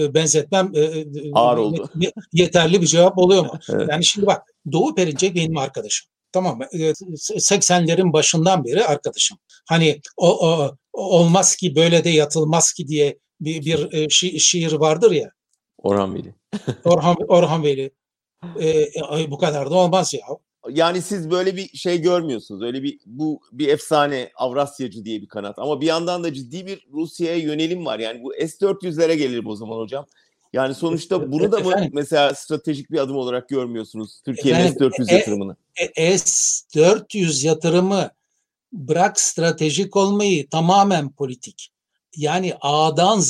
e 0.04 0.14
benzetmem 0.14 0.72
e, 0.76 0.80
e, 0.80 1.06
ağır 1.34 1.58
oldu. 1.58 1.90
Yeterli 2.34 2.82
bir 2.82 2.88
cevap 2.88 3.18
oluyor 3.18 3.46
mu? 3.46 3.60
evet. 3.70 3.88
Yani 3.90 4.06
şimdi 4.06 4.28
bak 4.28 4.42
Doğu 4.72 4.96
Perinçek 4.96 5.36
benim 5.36 5.58
arkadaşım. 5.58 6.10
Tamam 6.32 6.58
mı? 6.58 6.66
80'lerin 6.74 8.14
başından 8.14 8.66
beri 8.66 8.86
arkadaşım. 8.86 9.38
Hani 9.70 10.02
o, 10.18 10.48
o 10.48 10.76
olmaz 10.94 11.56
ki 11.56 11.76
böyle 11.76 12.04
de 12.04 12.10
yatılmaz 12.10 12.74
ki 12.74 12.88
diye 12.88 13.18
bir, 13.42 13.66
bir 13.66 14.10
şi, 14.10 14.40
şiir 14.40 14.72
vardır 14.72 15.12
ya. 15.12 15.32
Orhan 15.78 16.16
Veli. 16.16 16.36
Orhan, 16.84 17.16
Orhan 17.28 17.64
Veli. 17.64 17.92
Ee, 18.62 19.32
bu 19.32 19.38
kadar 19.38 19.72
da 19.72 19.76
olmaz 19.76 20.14
ya. 20.14 20.26
Yani 20.70 21.02
siz 21.02 21.32
böyle 21.32 21.56
bir 21.56 21.78
şey 21.78 22.02
görmüyorsunuz. 22.02 22.62
Öyle 22.62 22.84
bir 22.84 23.00
bu 23.06 23.42
bir 23.52 23.68
efsane 23.68 24.32
Avrasyacı 24.36 25.06
diye 25.06 25.22
bir 25.22 25.28
kanat. 25.28 25.60
Ama 25.60 25.82
bir 25.82 25.86
yandan 25.86 26.24
da 26.24 26.34
ciddi 26.34 26.66
bir 26.66 26.88
Rusya'ya 26.94 27.38
yönelim 27.38 27.86
var. 27.86 28.00
Yani 28.00 28.24
bu 28.24 28.34
S-400'lere 28.34 29.14
gelir 29.14 29.46
o 29.46 29.56
zaman 29.56 29.78
hocam. 29.78 30.06
Yani 30.54 30.76
sonuçta 30.76 31.32
bunu 31.32 31.52
da 31.52 31.60
mı 31.60 31.74
mesela 31.92 32.36
stratejik 32.36 32.92
bir 32.92 32.98
adım 32.98 33.16
olarak 33.16 33.50
görmüyorsunuz 33.50 34.22
Türkiye'nin 34.26 34.68
S-400 34.68 35.12
e, 35.12 35.16
yatırımını? 35.16 35.56
E, 35.96 36.18
S-400 36.18 37.48
yatırımı 37.48 38.12
bırak 38.74 39.20
stratejik 39.20 39.96
olmayı 39.96 40.50
tamamen 40.50 41.10
politik. 41.10 41.70
Yani 42.16 42.54
A'dan 42.62 43.24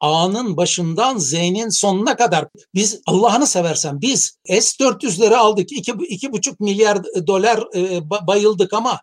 A'nın 0.00 0.56
başından 0.56 1.18
Z'nin 1.18 1.68
sonuna 1.68 2.16
kadar 2.16 2.48
biz 2.74 3.00
Allah'ını 3.06 3.46
seversen 3.46 4.00
biz 4.00 4.38
S-400'leri 4.46 5.36
aldık. 5.36 5.72
2,5 5.72 6.56
milyar 6.60 7.04
dolar 7.26 7.76
e, 7.76 8.10
bayıldık 8.26 8.72
ama 8.72 9.00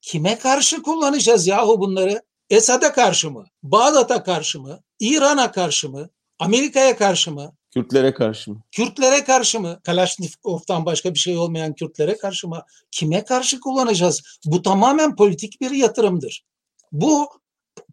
kime 0.00 0.38
karşı 0.38 0.82
kullanacağız 0.82 1.46
yahu 1.46 1.80
bunları? 1.80 2.22
Esad'a 2.50 2.92
karşı 2.92 3.30
mı? 3.30 3.44
Bağdat'a 3.62 4.22
karşı 4.22 4.60
mı? 4.60 4.80
İran'a 5.00 5.52
karşı 5.52 5.88
mı? 5.88 6.08
Amerika'ya 6.38 6.96
karşı 6.96 7.30
mı? 7.32 7.52
Kürtlere 7.74 8.14
karşı 8.14 8.50
mı? 8.50 8.62
Kürtlere 8.72 9.24
karşı 9.24 9.60
mı? 9.60 9.80
Kalaşnikov'tan 9.84 10.86
başka 10.86 11.14
bir 11.14 11.18
şey 11.18 11.36
olmayan 11.36 11.74
Kürtlere 11.74 12.16
karşı 12.16 12.48
mı? 12.48 12.62
Kime 12.90 13.24
karşı 13.24 13.60
kullanacağız? 13.60 14.22
Bu 14.44 14.62
tamamen 14.62 15.16
politik 15.16 15.60
bir 15.60 15.70
yatırımdır. 15.70 16.44
Bu 16.92 17.28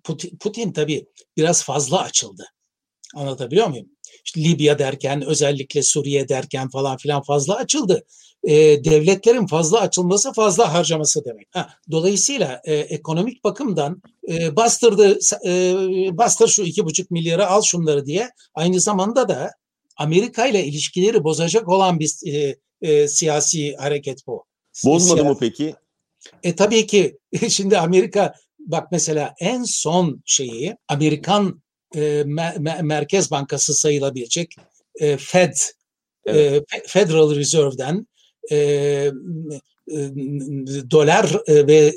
Putin, 0.03 0.37
Putin 0.37 0.71
tabii 0.71 1.05
biraz 1.37 1.63
fazla 1.63 2.01
açıldı. 2.01 2.45
Anlatabiliyor 3.15 3.67
muyum? 3.67 3.87
İşte 4.25 4.43
Libya 4.43 4.79
derken 4.79 5.25
özellikle 5.25 5.83
Suriye 5.83 6.29
derken 6.29 6.69
falan 6.69 6.97
filan 6.97 7.21
fazla 7.21 7.55
açıldı. 7.55 8.05
Ee, 8.43 8.83
devletlerin 8.83 9.47
fazla 9.47 9.81
açılması 9.81 10.33
fazla 10.33 10.73
harcaması 10.73 11.25
demek. 11.25 11.47
Ha, 11.51 11.69
dolayısıyla 11.91 12.61
e, 12.63 12.75
ekonomik 12.75 13.43
bakımdan 13.43 14.01
e, 14.29 14.55
bastırdı 14.55 15.19
e, 15.45 15.73
bastır 16.17 16.47
şu 16.47 16.63
iki 16.63 16.85
buçuk 16.85 17.11
milyarı 17.11 17.47
al 17.47 17.61
şunları 17.61 18.05
diye 18.05 18.29
aynı 18.53 18.79
zamanda 18.79 19.29
da 19.29 19.51
Amerika 19.97 20.47
ile 20.47 20.65
ilişkileri 20.65 21.23
bozacak 21.23 21.67
olan 21.67 21.99
bir 21.99 22.13
e, 22.25 22.55
e, 22.81 23.07
siyasi 23.07 23.75
hareket 23.75 24.27
bu. 24.27 24.45
Bozmadı 24.85 25.25
mı 25.25 25.37
peki? 25.39 25.75
E 26.43 26.55
tabii 26.55 26.87
ki 26.87 27.17
şimdi 27.49 27.77
Amerika 27.77 28.33
bak 28.67 28.91
mesela 28.91 29.33
en 29.39 29.63
son 29.63 30.21
şeyi 30.25 30.75
Amerikan 30.87 31.61
e, 31.95 31.99
me- 31.99 32.83
Merkez 32.83 33.31
Bankası 33.31 33.73
sayılabilecek 33.73 34.55
e, 34.95 35.17
Fed 35.17 35.53
evet. 36.25 36.63
e, 36.73 36.87
Federal 36.87 37.35
Reserve'den 37.35 38.07
e, 38.51 38.55
e, 38.55 39.11
dolar 40.91 41.41
e, 41.47 41.67
ve 41.67 41.95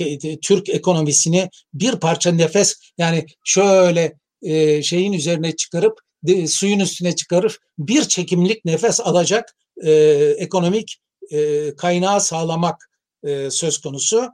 e, 0.00 0.36
Türk 0.42 0.68
ekonomisini 0.68 1.50
bir 1.74 1.92
parça 1.92 2.32
nefes 2.32 2.80
yani 2.98 3.26
şöyle 3.44 4.18
e, 4.42 4.82
şeyin 4.82 5.12
üzerine 5.12 5.56
çıkarıp 5.56 5.98
de, 6.22 6.46
suyun 6.46 6.80
üstüne 6.80 7.16
çıkarıp 7.16 7.56
bir 7.78 8.02
çekimlik 8.02 8.64
nefes 8.64 9.00
alacak 9.00 9.56
e, 9.84 9.92
ekonomik 10.38 10.98
e, 11.30 11.70
kaynağı 11.76 12.20
sağlamak 12.20 12.90
e, 13.24 13.50
söz 13.50 13.78
konusu. 13.78 14.28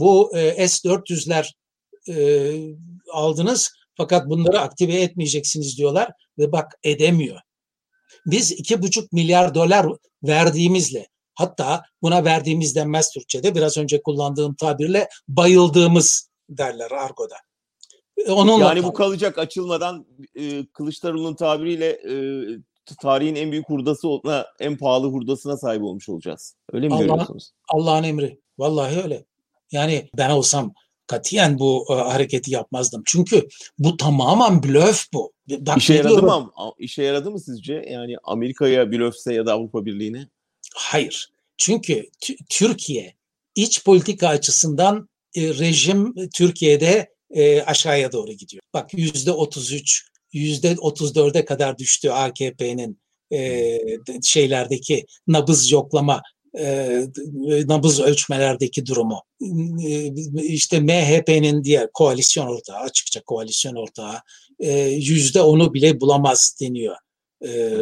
Bu 0.00 0.36
e, 0.36 0.68
S-400'ler 0.68 1.52
e, 2.08 2.16
aldınız 3.12 3.70
fakat 3.94 4.28
bunları 4.28 4.60
aktive 4.60 4.94
etmeyeceksiniz 4.94 5.78
diyorlar 5.78 6.10
ve 6.38 6.52
bak 6.52 6.72
edemiyor. 6.82 7.40
Biz 8.26 8.52
iki 8.52 8.82
buçuk 8.82 9.12
milyar 9.12 9.54
dolar 9.54 9.86
verdiğimizle 10.22 11.06
hatta 11.34 11.82
buna 12.02 12.24
verdiğimiz 12.24 12.76
denmez 12.76 13.10
Türkçe'de 13.10 13.54
biraz 13.54 13.78
önce 13.78 14.02
kullandığım 14.02 14.54
tabirle 14.54 15.08
bayıldığımız 15.28 16.30
derler 16.48 16.90
argoda. 16.90 17.36
E, 18.26 18.30
onunla 18.30 18.64
yani 18.64 18.84
bu 18.84 18.92
kalacak 18.92 19.38
açılmadan 19.38 20.06
e, 20.34 20.66
Kılıçdaroğlu'nun 20.66 21.34
tabiriyle 21.34 21.86
e, 21.86 22.14
tarihin 23.00 23.34
en 23.34 23.52
büyük 23.52 23.68
hurdası 23.68 24.08
en 24.60 24.76
pahalı 24.76 25.06
hurdasına 25.06 25.56
sahip 25.56 25.82
olmuş 25.82 26.08
olacağız. 26.08 26.56
Öyle 26.72 26.88
mi 26.88 26.94
Allah, 26.94 27.00
görüyorsunuz? 27.00 27.52
Allah'ın 27.68 28.04
emri. 28.04 28.40
Vallahi 28.58 29.02
öyle. 29.02 29.24
Yani 29.72 30.08
ben 30.16 30.30
olsam 30.30 30.74
katiyen 31.06 31.58
bu 31.58 31.86
e, 31.90 31.94
hareketi 31.94 32.50
yapmazdım. 32.50 33.02
Çünkü 33.06 33.48
bu 33.78 33.96
tamamen 33.96 34.62
blöf 34.62 35.04
bu. 35.12 35.32
Bak, 35.48 35.78
işe 35.78 35.94
yaradı 35.94 36.22
mı? 36.22 36.52
İşe 36.78 37.02
yaradı 37.02 37.30
mı 37.30 37.40
sizce? 37.40 37.74
Yani 37.90 38.16
Amerika'ya 38.24 38.92
blöfse 38.92 39.34
ya 39.34 39.46
da 39.46 39.52
Avrupa 39.52 39.84
Birliği'ne? 39.84 40.28
Hayır. 40.74 41.28
Çünkü 41.56 42.10
Türkiye 42.50 43.14
iç 43.54 43.84
politika 43.84 44.28
açısından 44.28 45.08
e, 45.36 45.48
rejim 45.48 46.14
Türkiye'de 46.34 47.14
e, 47.30 47.62
aşağıya 47.62 48.12
doğru 48.12 48.32
gidiyor. 48.32 48.62
Bak 48.74 48.94
yüzde 48.94 49.32
33, 49.32 50.08
yüzde 50.32 50.72
34'e 50.72 51.44
kadar 51.44 51.78
düştü 51.78 52.10
AKP'nin 52.10 53.00
e, 53.32 53.78
şeylerdeki 54.22 55.06
nabız 55.26 55.70
yoklama 55.70 56.22
e, 56.58 57.06
nabız 57.66 58.00
ölçmelerdeki 58.00 58.86
durumu. 58.86 59.22
E, 59.86 60.12
işte 60.42 60.80
MHP'nin 60.80 61.64
diğer 61.64 61.88
koalisyon 61.92 62.46
ortağı, 62.46 62.76
açıkça 62.76 63.20
koalisyon 63.20 63.74
ortağı 63.74 64.14
e, 64.60 64.78
yüzde 64.88 65.40
onu 65.40 65.74
bile 65.74 66.00
bulamaz 66.00 66.56
deniyor. 66.60 66.96
E, 67.44 67.78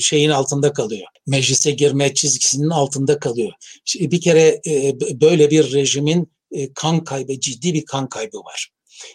şeyin 0.00 0.30
altında 0.30 0.72
kalıyor. 0.72 1.06
Meclise 1.26 1.70
girme 1.70 2.14
çizgisinin 2.14 2.70
altında 2.70 3.18
kalıyor. 3.18 3.52
Bir 4.00 4.20
kere 4.20 4.60
e, 4.66 5.00
böyle 5.20 5.50
bir 5.50 5.72
rejimin 5.72 6.32
e, 6.50 6.72
kan 6.72 7.04
kaybı, 7.04 7.40
ciddi 7.40 7.74
bir 7.74 7.84
kan 7.84 8.08
kaybı 8.08 8.38
var. 8.38 8.68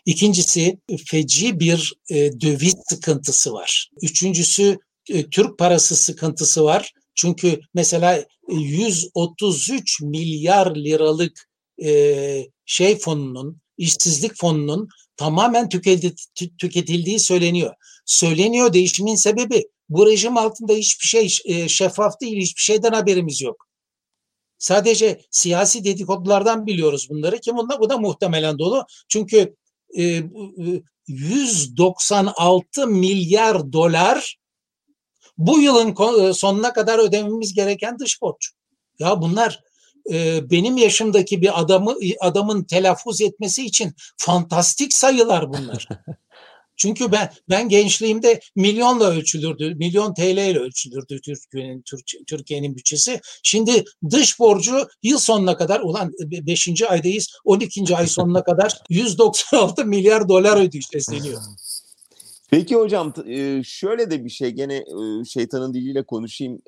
İkincisi 0.06 0.80
feci 1.06 1.60
bir 1.60 1.94
e, 2.10 2.42
döviz 2.42 2.76
sıkıntısı 2.90 3.54
var. 3.54 3.90
Üçüncüsü 4.02 4.78
Türk 5.32 5.60
parası 5.60 5.96
sıkıntısı 5.96 6.64
var. 6.64 6.94
Çünkü 7.18 7.60
mesela 7.74 8.26
133 8.48 10.02
milyar 10.02 10.76
liralık 10.76 11.50
e, 11.84 12.48
şey 12.66 12.98
fonunun, 12.98 13.62
işsizlik 13.78 14.36
fonunun 14.36 14.88
tamamen 15.18 15.70
tüketildiği 16.60 17.20
söyleniyor. 17.20 17.74
Söyleniyor 18.06 18.74
değişimin 18.74 19.16
sebebi 19.16 19.68
bu 19.90 20.08
rejim 20.08 20.38
altında 20.38 20.74
hiçbir 20.74 21.08
şey 21.08 21.38
e, 21.46 21.68
şeffaf 21.68 22.22
değil, 22.22 22.42
hiçbir 22.42 22.62
şeyden 22.62 22.92
haberimiz 22.92 23.42
yok. 23.42 23.68
Sadece 24.58 25.22
siyasi 25.32 25.84
dedikodulardan 25.84 26.66
biliyoruz 26.66 27.08
bunları 27.10 27.40
ki 27.40 27.56
bunda 27.56 27.80
bu 27.80 27.90
da 27.90 27.98
muhtemelen 27.98 28.60
dolu. 28.60 28.86
Çünkü 29.10 29.56
e, 29.98 30.24
196 31.08 32.88
milyar 32.88 33.74
dolar 33.74 34.38
bu 35.38 35.62
yılın 35.62 35.96
e, 36.30 36.34
sonuna 36.34 36.74
kadar 36.74 37.00
ödememiz 37.00 37.54
gereken 37.54 38.00
dış 38.00 38.22
borç. 38.22 38.50
Ya 39.00 39.22
bunlar 39.22 39.64
e, 40.12 40.50
benim 40.52 40.78
yaşımdaki 40.78 41.42
bir 41.42 41.60
adamı 41.60 41.96
adamın 42.20 42.64
telaffuz 42.64 43.22
etmesi 43.22 43.66
için 43.66 43.94
fantastik 44.18 44.94
sayılar 44.94 45.50
bunlar. 45.50 45.88
Çünkü 46.78 47.12
ben 47.12 47.32
ben 47.50 47.70
gençliğimde 47.70 48.40
milyonla 48.56 49.06
ölçülürdü, 49.06 49.76
milyon 49.76 50.14
TL 50.14 50.22
ile 50.22 50.60
ölçülürdü 50.60 51.22
Türkiye'nin 51.22 51.84
Türkiye'nin 52.28 52.76
bütçesi. 52.76 53.22
Şimdi 53.44 53.84
dış 54.10 54.40
borcu 54.40 54.88
yıl 55.04 55.18
sonuna 55.18 55.58
kadar 55.58 55.80
ulan 55.80 56.14
5. 56.20 56.84
aydayız 56.84 57.28
12. 57.46 57.96
ay 57.96 58.08
sonuna 58.08 58.44
kadar 58.44 58.82
196 58.90 59.86
milyar 59.86 60.30
dolar 60.30 60.58
ödeyeceğiz 60.58 61.08
deniyor. 61.12 61.42
Peki 62.48 62.76
hocam 62.76 63.14
şöyle 63.64 64.12
de 64.12 64.26
bir 64.26 64.30
şey 64.30 64.50
gene 64.52 64.86
şeytanın 65.30 65.74
diliyle 65.74 66.04
konuşayım. 66.04 66.62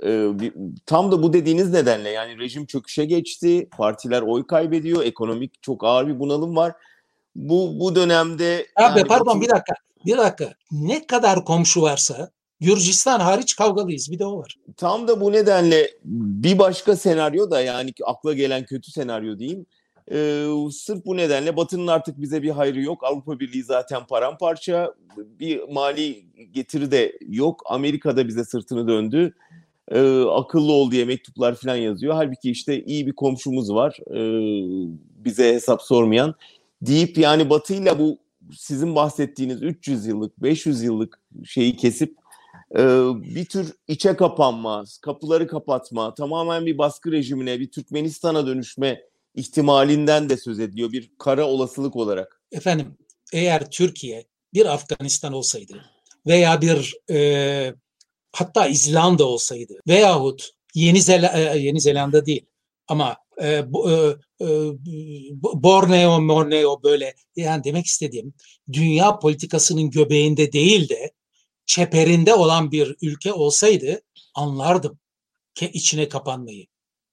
Tam 0.86 1.12
da 1.12 1.24
bu 1.24 1.34
dediğiniz 1.34 1.72
nedenle 1.72 2.10
yani 2.10 2.38
rejim 2.38 2.66
çöküşe 2.66 3.06
geçti, 3.06 3.70
partiler 3.78 4.22
oy 4.22 4.48
kaybediyor, 4.48 5.04
ekonomik 5.04 5.64
çok 5.64 5.84
ağır 5.84 6.08
bir 6.08 6.20
bunalım 6.20 6.56
var. 6.56 6.74
Bu 7.36 7.80
bu 7.80 7.96
dönemde 7.96 8.68
Abi 8.76 9.00
yani 9.00 9.08
pardon 9.08 9.42
bir 9.42 9.50
dakika. 9.50 9.74
Bir 10.06 10.18
dakika. 10.18 10.54
Ne 10.72 11.08
kadar 11.08 11.46
komşu 11.46 11.82
varsa 11.82 12.32
Gürcistan 12.60 13.20
hariç 13.20 13.56
kavgalıyız. 13.56 14.12
Bir 14.12 14.20
de 14.20 14.26
o 14.26 14.40
var. 14.40 14.56
Tam 14.78 15.08
da 15.08 15.22
bu 15.22 15.32
nedenle 15.32 15.92
bir 16.04 16.60
başka 16.60 16.96
senaryo 16.96 17.52
da 17.52 17.62
yani 17.62 17.94
akla 18.06 18.34
gelen 18.34 18.66
kötü 18.66 18.92
senaryo 18.92 19.40
diyeyim. 19.40 19.66
Ee, 20.12 20.48
sırf 20.72 21.06
bu 21.06 21.18
nedenle 21.18 21.58
Batı'nın 21.58 21.88
artık 21.88 22.22
bize 22.22 22.44
bir 22.44 22.50
hayrı 22.50 22.82
yok. 22.82 23.04
Avrupa 23.04 23.40
Birliği 23.40 23.64
zaten 23.64 24.08
paramparça. 24.08 24.94
Bir 25.18 25.62
mali 25.70 26.26
getiri 26.52 26.92
de 26.92 27.18
yok. 27.28 27.64
Amerika 27.66 28.18
da 28.18 28.28
bize 28.28 28.44
sırtını 28.44 28.88
döndü. 28.88 29.34
Ee, 29.92 30.22
akıllı 30.22 30.72
ol 30.72 30.92
diye 30.92 31.06
mektuplar 31.06 31.56
falan 31.56 31.76
yazıyor. 31.76 32.14
Halbuki 32.14 32.52
işte 32.52 32.84
iyi 32.84 33.08
bir 33.08 33.14
komşumuz 33.14 33.74
var. 33.74 33.98
Ee, 34.12 34.96
bize 35.26 35.54
hesap 35.54 35.82
sormayan. 35.82 36.36
Deyip 36.82 37.18
yani 37.18 37.50
Batı'yla 37.50 38.00
bu 38.00 38.18
sizin 38.58 38.96
bahsettiğiniz 38.96 39.64
300 39.64 40.06
yıllık, 40.06 40.44
500 40.44 40.84
yıllık 40.84 41.20
şeyi 41.46 41.76
kesip 41.76 42.16
e, 42.76 42.80
bir 43.36 43.46
tür 43.46 43.74
içe 43.88 44.16
kapanma, 44.16 44.84
kapıları 45.02 45.48
kapatma, 45.48 46.14
tamamen 46.14 46.66
bir 46.66 46.78
baskı 46.78 47.12
rejimine, 47.12 47.60
bir 47.60 47.72
Türkmenistan'a 47.72 48.48
dönüşme 48.48 49.02
ihtimalinden 49.36 50.30
de 50.30 50.38
söz 50.38 50.60
ediliyor 50.60 50.92
bir 50.92 51.12
kara 51.20 51.48
olasılık 51.48 51.96
olarak. 51.96 52.42
Efendim 52.52 52.98
eğer 53.34 53.72
Türkiye 53.72 54.26
bir 54.54 54.66
Afganistan 54.66 55.34
olsaydı 55.34 55.86
veya 56.28 56.62
bir 56.62 56.96
e, 57.12 57.74
hatta 58.32 58.68
İzlanda 58.68 59.26
olsaydı 59.26 59.74
veyahut 59.88 60.50
Yeni, 60.76 61.02
Zel 61.02 61.24
e, 61.24 61.60
Yeni 61.60 61.82
Zelanda 61.82 62.26
değil 62.26 62.46
Ama 62.88 63.18
e, 63.44 63.74
bu, 63.74 63.92
e, 63.92 63.96
e, 64.42 64.48
Borneo, 65.42 66.28
Borneo 66.28 66.84
böyle 66.84 67.16
yani 67.36 67.64
demek 67.64 67.86
istediğim 67.86 68.34
dünya 68.74 69.20
politikasının 69.20 69.90
göbeğinde 69.90 70.52
değil 70.52 70.90
de 70.90 71.12
çeperinde 71.66 72.34
olan 72.34 72.72
bir 72.72 72.96
ülke 73.02 73.34
olsaydı 73.34 74.02
anlardım 74.36 75.00
ke 75.56 75.72
içine 75.72 76.10
kapanmayı. 76.10 76.66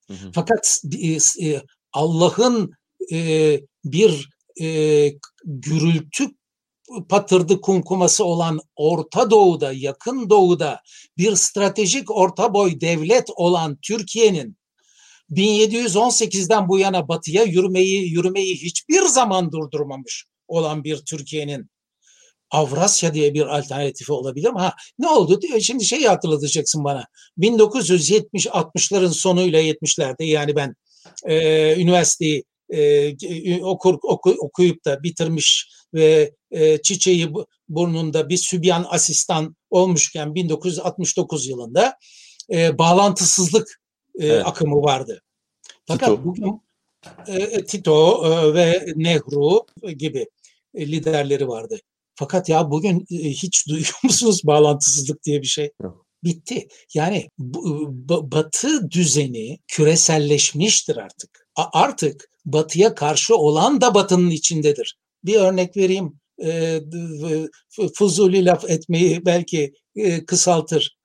Hı 0.07 0.15
hı. 0.15 0.31
Fakat 0.35 0.83
e, 0.99 1.49
e, 1.49 1.63
Allah'ın 1.97 2.73
e, 3.13 3.61
bir 3.85 4.29
e, 4.61 4.67
gürültü 5.45 6.29
patırdı 7.09 7.61
kumkuması 7.61 8.25
olan 8.25 8.61
Orta 8.77 9.31
Doğu'da, 9.31 9.73
Yakın 9.73 10.31
Doğu'da 10.31 10.81
bir 11.19 11.37
stratejik 11.37 12.11
orta 12.11 12.55
boy 12.55 12.81
devlet 12.81 13.31
olan 13.37 13.79
Türkiye'nin 13.83 14.57
1718'den 15.31 16.69
bu 16.69 16.79
yana 16.79 17.09
batıya 17.09 17.43
yürümeyi 17.43 18.13
yürümeyi 18.13 18.57
hiçbir 18.57 19.03
zaman 19.03 19.53
durdurmamış 19.53 20.25
olan 20.49 20.85
bir 20.85 20.97
Türkiye'nin 20.97 21.71
Avrasya 22.51 23.15
diye 23.15 23.35
bir 23.35 23.47
alternatifi 23.47 24.13
olabilir 24.13 24.51
mi? 24.51 24.59
Ha, 24.59 24.73
ne 24.99 25.09
oldu 25.09 25.41
diyor. 25.41 25.61
Şimdi 25.61 25.85
şeyi 25.85 26.09
hatırlatacaksın 26.09 26.85
bana. 26.85 27.05
1970-60'ların 27.39 29.13
sonuyla 29.13 29.63
70'lerde 29.63 30.25
yani 30.25 30.57
ben 30.57 30.75
e, 31.25 31.77
üniversiteyi 31.83 32.45
e, 32.71 33.63
okur, 33.63 33.99
oku, 34.03 34.31
okuyup 34.41 34.85
da 34.85 35.03
bitirmiş 35.03 35.71
ve 35.95 36.35
e, 36.51 36.83
çiçeği 36.83 37.33
burnunda 37.69 38.29
bir 38.29 38.37
sübyan 38.37 38.87
asistan 38.89 39.57
olmuşken 39.71 40.35
1969 40.35 41.47
yılında 41.47 41.97
e, 42.53 42.79
bağlantısızlık 42.79 43.81
e, 44.21 44.27
evet. 44.27 44.47
akımı 44.47 44.83
vardı. 44.83 45.23
Fakat 45.87 46.09
Tito. 46.09 46.25
bugün 46.25 46.61
e, 47.27 47.65
Tito 47.65 48.27
e, 48.27 48.55
ve 48.55 48.87
Nehru 48.97 49.67
gibi 49.97 50.27
e, 50.75 50.87
liderleri 50.87 51.49
vardı. 51.49 51.79
Fakat 52.15 52.49
ya 52.49 52.71
bugün 52.71 53.01
e, 53.11 53.17
hiç 53.17 53.69
duyuyor 53.69 53.99
musunuz 54.03 54.43
bağlantısızlık 54.45 55.25
diye 55.25 55.43
bir 55.43 55.47
şey? 55.47 55.73
Yok. 55.83 56.06
Bitti. 56.25 56.69
Yani 56.95 57.31
batı 58.09 58.91
düzeni 58.91 59.59
küreselleşmiştir 59.69 60.97
artık. 60.97 61.49
Artık 61.57 62.31
batıya 62.45 62.95
karşı 62.95 63.37
olan 63.37 63.81
da 63.81 63.95
batının 63.95 64.31
içindedir. 64.31 64.99
Bir 65.25 65.35
örnek 65.35 65.77
vereyim. 65.77 66.21
Fuzuli 67.95 68.45
laf 68.45 68.71
etmeyi 68.71 69.27
belki 69.27 69.73
kısaltır. 70.27 70.97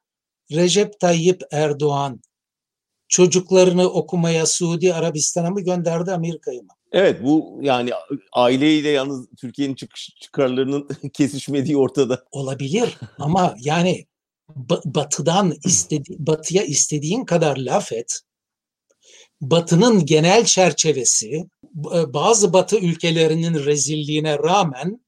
Recep 0.51 0.99
Tayyip 0.99 1.41
Erdoğan 1.51 2.21
çocuklarını 3.07 3.89
okumaya 3.89 4.45
Suudi 4.45 4.93
Arabistan'a 4.93 5.49
mı 5.49 5.61
gönderdi 5.61 6.11
Amerika'yı 6.11 6.61
mı? 6.61 6.69
Evet 6.91 7.23
bu 7.23 7.59
yani 7.61 7.91
aileyle 8.33 8.89
yalnız 8.89 9.27
Türkiye'nin 9.37 9.75
çıkış 9.75 10.09
çıkarlarının 10.21 10.87
kesişmediği 11.13 11.77
ortada. 11.77 12.23
Olabilir 12.31 12.97
ama 13.19 13.55
yani 13.59 14.05
batıdan 14.85 15.55
istedi 15.65 16.15
batıya 16.19 16.63
istediğin 16.63 17.25
kadar 17.25 17.57
laf 17.57 17.91
et. 17.91 18.19
Batının 19.41 20.05
genel 20.05 20.45
çerçevesi 20.45 21.45
bazı 22.13 22.53
batı 22.53 22.77
ülkelerinin 22.77 23.65
rezilliğine 23.65 24.37
rağmen 24.39 25.05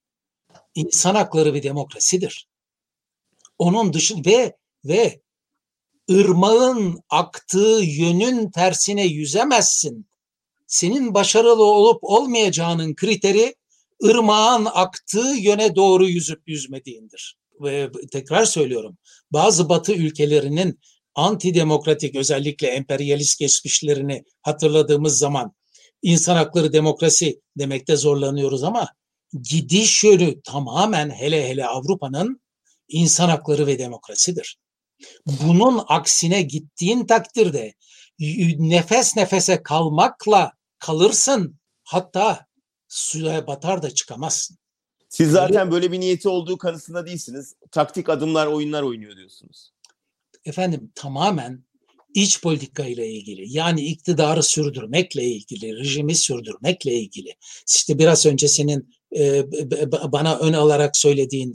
insan 0.75 1.15
hakları 1.15 1.53
ve 1.53 1.63
demokrasidir. 1.63 2.47
Onun 3.57 3.93
dışında 3.93 4.29
ve 4.29 4.57
ve 4.85 5.21
ırmağın 6.11 6.99
aktığı 7.09 7.79
yönün 7.83 8.51
tersine 8.51 9.05
yüzemezsin. 9.05 10.07
Senin 10.67 11.13
başarılı 11.13 11.63
olup 11.63 12.03
olmayacağının 12.03 12.95
kriteri 12.95 13.55
ırmağın 14.03 14.65
aktığı 14.65 15.33
yöne 15.37 15.75
doğru 15.75 16.07
yüzüp 16.07 16.41
yüzmediğindir. 16.47 17.37
Tekrar 18.11 18.45
söylüyorum 18.45 18.97
bazı 19.31 19.69
batı 19.69 19.93
ülkelerinin 19.93 20.79
antidemokratik 21.15 22.15
özellikle 22.15 22.67
emperyalist 22.67 23.39
geçmişlerini 23.39 24.23
hatırladığımız 24.41 25.17
zaman 25.17 25.53
insan 26.01 26.35
hakları 26.35 26.73
demokrasi 26.73 27.41
demekte 27.57 27.95
zorlanıyoruz 27.95 28.63
ama 28.63 28.87
gidiş 29.41 30.03
yönü 30.03 30.41
tamamen 30.41 31.09
hele 31.09 31.49
hele 31.49 31.65
Avrupa'nın 31.67 32.41
insan 32.87 33.29
hakları 33.29 33.67
ve 33.67 33.79
demokrasidir. 33.79 34.57
Bunun 35.25 35.83
aksine 35.87 36.41
gittiğin 36.41 37.05
takdirde 37.05 37.73
nefes 38.57 39.15
nefese 39.15 39.63
kalmakla 39.63 40.51
kalırsın. 40.79 41.59
Hatta 41.83 42.45
suya 42.87 43.47
batar 43.47 43.83
da 43.83 43.93
çıkamazsın. 43.93 44.57
Siz 45.13 45.31
zaten 45.31 45.71
böyle 45.71 45.91
bir 45.91 45.99
niyeti 45.99 46.29
olduğu 46.29 46.57
kanısında 46.57 47.05
değilsiniz. 47.05 47.55
Taktik 47.71 48.09
adımlar, 48.09 48.47
oyunlar 48.47 48.83
oynuyor 48.83 49.17
diyorsunuz. 49.17 49.71
Efendim 50.45 50.91
tamamen 50.95 51.63
iç 52.13 52.41
politika 52.41 52.85
ile 52.85 53.09
ilgili 53.09 53.57
yani 53.57 53.81
iktidarı 53.81 54.43
sürdürmekle 54.43 55.23
ilgili, 55.23 55.77
rejimi 55.77 56.15
sürdürmekle 56.15 56.93
ilgili. 56.93 57.35
İşte 57.67 57.99
biraz 57.99 58.25
önce 58.25 58.47
senin 58.47 58.95
e, 59.17 59.51
bana 60.11 60.39
ön 60.39 60.53
alarak 60.53 60.97
söylediğin 60.97 61.53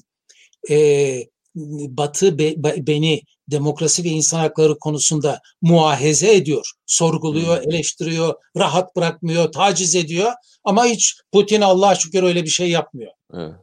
e, 0.71 1.19
Batı 1.89 2.39
be, 2.39 2.55
beni 2.87 3.23
demokrasi 3.51 4.05
ve 4.05 4.09
insan 4.09 4.39
hakları 4.39 4.79
konusunda 4.79 5.41
muahize 5.63 6.35
ediyor, 6.35 6.71
sorguluyor, 6.87 7.63
hmm. 7.63 7.71
eleştiriyor, 7.71 8.35
rahat 8.57 8.97
bırakmıyor, 8.97 9.53
taciz 9.53 9.95
ediyor 9.95 10.33
ama 10.65 10.85
hiç 10.85 11.21
Putin 11.33 11.61
Allah 11.61 11.95
şükür 11.95 12.23
öyle 12.23 12.45
bir 12.45 12.51
şey 12.51 12.71
yapmıyor. 12.71 13.13
Evet. 13.35 13.55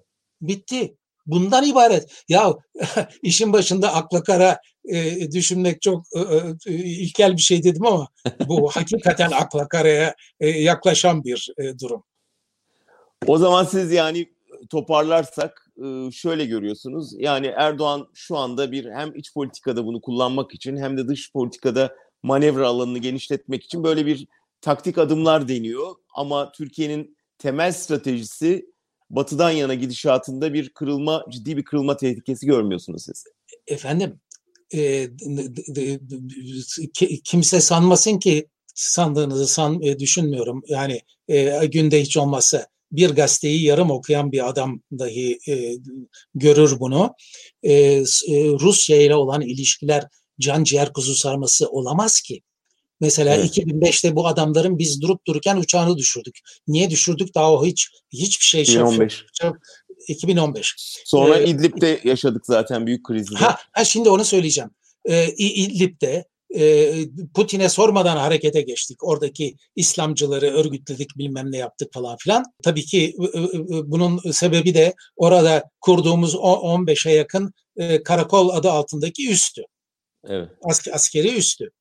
Bitti. 0.41 0.95
Bundan 1.25 1.65
ibaret. 1.65 2.23
Ya 2.29 2.53
işin 3.21 3.53
başında 3.53 3.93
akla 3.93 4.23
kara 4.23 4.59
e, 4.85 5.31
düşünmek 5.31 5.81
çok 5.81 6.05
e, 6.15 6.19
e, 6.71 6.73
ilkel 6.73 7.37
bir 7.37 7.41
şey 7.41 7.63
dedim 7.63 7.85
ama 7.85 8.07
bu 8.47 8.69
hakikaten 8.71 9.31
akla 9.31 9.67
karaya 9.67 10.15
e, 10.39 10.47
yaklaşan 10.47 11.23
bir 11.23 11.53
e, 11.57 11.79
durum. 11.79 12.03
O 13.27 13.37
zaman 13.37 13.65
siz 13.65 13.91
yani 13.91 14.29
toparlarsak 14.69 15.64
şöyle 16.11 16.45
görüyorsunuz. 16.45 17.13
Yani 17.17 17.47
Erdoğan 17.47 18.07
şu 18.13 18.37
anda 18.37 18.71
bir 18.71 18.85
hem 18.85 19.15
iç 19.15 19.33
politikada 19.33 19.85
bunu 19.85 20.01
kullanmak 20.01 20.53
için 20.53 20.77
hem 20.77 20.97
de 20.97 21.07
dış 21.07 21.31
politikada 21.33 21.95
manevra 22.23 22.67
alanını 22.67 22.97
genişletmek 22.97 23.63
için 23.63 23.83
böyle 23.83 24.05
bir 24.05 24.27
taktik 24.61 24.97
adımlar 24.97 25.47
deniyor. 25.47 25.95
Ama 26.15 26.51
Türkiye'nin 26.51 27.17
temel 27.37 27.71
stratejisi 27.71 28.65
batıdan 29.09 29.51
yana 29.51 29.73
gidişatında 29.73 30.53
bir 30.53 30.69
kırılma, 30.69 31.25
ciddi 31.29 31.57
bir 31.57 31.63
kırılma 31.63 31.97
tehlikesi 31.97 32.45
görmüyorsunuz 32.45 33.03
siz. 33.03 33.23
Efendim, 33.67 34.19
e, 34.75 35.09
kimse 37.23 37.61
sanmasın 37.61 38.19
ki 38.19 38.47
sandığınızı 38.75 39.47
san, 39.47 39.81
e, 39.81 39.99
düşünmüyorum. 39.99 40.63
Yani 40.67 41.01
e, 41.27 41.65
günde 41.65 42.01
hiç 42.01 42.17
olmazsa 42.17 42.67
bir 42.95 43.09
gazeteyi 43.09 43.63
yarım 43.63 43.91
okuyan 43.91 44.31
bir 44.31 44.49
adam 44.49 44.81
dahi 44.99 45.39
e, 45.47 45.73
görür 46.35 46.79
bunu. 46.79 47.13
E, 47.63 47.73
e, 47.73 48.03
Rusya 48.59 49.01
ile 49.01 49.15
olan 49.15 49.41
ilişkiler 49.41 50.07
can 50.39 50.63
ciğer 50.63 50.93
kuzu 50.93 51.15
sarması 51.15 51.69
olamaz 51.69 52.21
ki. 52.21 52.41
Mesela 53.01 53.35
evet. 53.35 53.57
2005'te 53.57 54.15
bu 54.15 54.27
adamların 54.27 54.79
biz 54.79 55.01
durup 55.01 55.27
dururken 55.27 55.57
uçağını 55.57 55.97
düşürdük. 55.97 56.39
Niye 56.67 56.89
düşürdük? 56.89 57.35
Daha 57.35 57.53
o 57.53 57.65
hiç 57.65 57.89
hiçbir 58.11 58.45
şey 58.45 58.61
2015. 58.61 59.25
2015. 60.07 60.75
Sonra 61.05 61.37
ee, 61.37 61.49
İdlib'de 61.49 62.01
yaşadık 62.03 62.45
zaten 62.45 62.87
büyük 62.87 63.05
krizi. 63.05 63.35
Ha, 63.35 63.57
ha 63.71 63.85
şimdi 63.85 64.09
onu 64.09 64.25
söyleyeceğim. 64.25 64.69
Ee, 65.05 65.27
İdlib'de 65.37 66.25
Putin'e 67.33 67.69
sormadan 67.69 68.17
harekete 68.17 68.61
geçtik. 68.61 69.03
Oradaki 69.03 69.55
İslamcıları 69.75 70.45
örgütledik 70.45 71.17
bilmem 71.17 71.51
ne 71.51 71.57
yaptık 71.57 71.93
falan 71.93 72.17
filan. 72.17 72.45
Tabii 72.63 72.85
ki 72.85 73.15
bunun 73.85 74.31
sebebi 74.31 74.73
de 74.73 74.93
orada 75.15 75.63
kurduğumuz 75.81 76.35
15'e 76.35 77.11
yakın 77.13 77.53
karakol 78.03 78.49
adı 78.49 78.71
altındaki 78.71 79.29
üstü. 79.29 79.61
Evet. 80.27 80.49
As 80.63 80.87
askeri 80.87 81.37
üstü. 81.37 81.71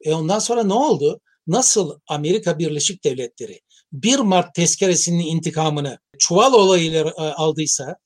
E 0.00 0.12
ondan 0.14 0.38
sonra 0.38 0.62
ne 0.62 0.74
oldu? 0.74 1.20
Nasıl 1.46 1.98
Amerika 2.08 2.58
Birleşik 2.58 3.04
Devletleri 3.04 3.60
1 3.92 4.18
Mart 4.18 4.54
tezkeresinin 4.54 5.26
intikamını 5.26 5.98
çuval 6.18 6.52
olayıyla 6.52 7.00
e, 7.00 7.12
aldıysa 7.20 7.96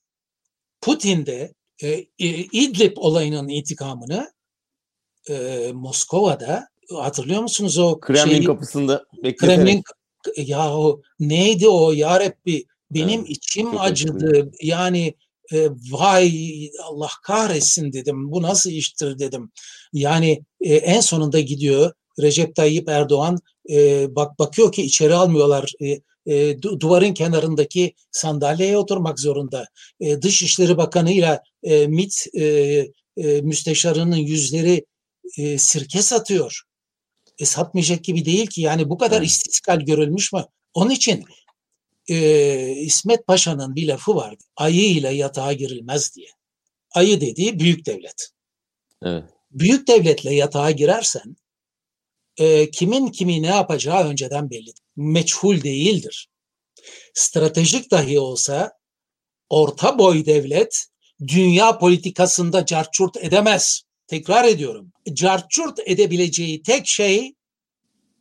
Putin 0.81 1.27
de 1.27 1.55
e, 1.83 2.07
İdlib 2.53 2.97
olayının 2.97 3.49
intikamını 3.49 4.33
e, 5.29 5.71
Moskova'da 5.75 6.69
hatırlıyor 6.95 7.43
musunuz 7.43 7.79
o 7.79 8.01
Kremlin 8.01 8.35
şeyi, 8.35 8.45
kapısında 8.45 9.05
bekleterek. 9.17 9.39
Kremlin 9.57 9.83
ya 10.37 10.77
o 10.77 11.03
neydi 11.21 11.69
o 11.69 11.93
ya 11.93 12.21
Rabbi 12.21 12.65
benim 12.91 13.21
evet, 13.21 13.31
içim 13.31 13.79
acıdı. 13.79 14.27
Önemli. 14.27 14.51
Yani 14.63 15.15
e, 15.53 15.69
vay 15.91 16.71
Allah 16.83 17.11
kahretsin 17.23 17.93
dedim. 17.93 18.33
Bu 18.33 18.43
nasıl 18.43 18.71
iştir 18.71 19.19
dedim. 19.19 19.51
Yani 19.93 20.45
e, 20.61 20.75
en 20.75 21.01
sonunda 21.01 21.41
gidiyor 21.41 21.93
Recep 22.21 22.55
Tayyip 22.57 22.89
Erdoğan 22.89 23.39
e, 23.71 24.07
bak 24.17 24.39
bakıyor 24.39 24.73
ki 24.73 24.83
içeri 24.83 25.15
almıyorlar. 25.15 25.73
E, 25.81 26.01
e, 26.35 26.63
duvarın 26.63 27.15
kenarındaki 27.15 27.95
sandalyeye 28.11 28.77
oturmak 28.77 29.21
zorunda. 29.21 29.67
E, 30.01 30.23
Dışişleri 30.23 30.77
Bakanı 30.77 31.11
ile 31.11 31.41
MİT 31.87 32.27
e, 32.35 32.45
e, 33.17 33.41
müsteşarının 33.41 34.17
yüzleri 34.17 34.85
e, 35.39 35.59
sirke 35.59 36.03
satıyor. 36.03 36.63
E, 37.39 37.45
satmayacak 37.45 38.05
gibi 38.05 38.25
değil 38.25 38.47
ki 38.47 38.61
yani 38.61 38.91
bu 38.91 38.99
kadar 38.99 39.23
istiskal 39.23 39.81
görülmüş 39.81 40.33
mü? 40.33 40.45
Onun 40.75 40.91
için 40.91 41.25
e, 42.09 42.71
İsmet 42.71 43.27
Paşa'nın 43.27 43.77
bir 43.77 43.89
lafı 43.89 44.15
vardı. 44.15 44.45
Ayı 44.57 44.91
ile 44.91 45.09
yatağa 45.09 45.53
girilmez 45.53 46.17
diye. 46.17 46.29
Ayı 46.95 47.21
dediği 47.21 47.61
büyük 47.61 47.87
devlet. 47.87 48.29
Evet. 49.03 49.25
Büyük 49.51 49.89
devletle 49.89 50.35
yatağa 50.35 50.71
girersen 50.71 51.37
e, 52.39 52.71
kimin 52.71 53.09
kimi 53.09 53.43
ne 53.43 53.47
yapacağı 53.47 54.09
önceden 54.09 54.51
bellidir. 54.51 54.83
Meçhul 54.97 55.63
değildir. 55.63 56.29
Stratejik 57.15 57.91
dahi 57.91 58.21
olsa 58.21 58.73
orta 59.51 59.99
boy 59.99 60.27
devlet 60.27 60.87
dünya 61.27 61.79
politikasında 61.79 62.67
carçurt 62.67 63.17
edemez. 63.17 63.83
Tekrar 64.09 64.45
ediyorum. 64.45 64.93
Carçurt 65.13 65.79
edebileceği 65.87 66.63
tek 66.63 66.87
şey 66.87 67.35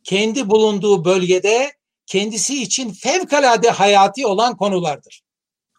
kendi 0.04 0.50
bulunduğu 0.50 1.04
bölgede 1.04 1.72
kendisi 2.06 2.62
için 2.62 2.92
fevkalade 2.92 3.70
hayati 3.70 4.26
olan 4.26 4.56
konulardır. 4.56 5.22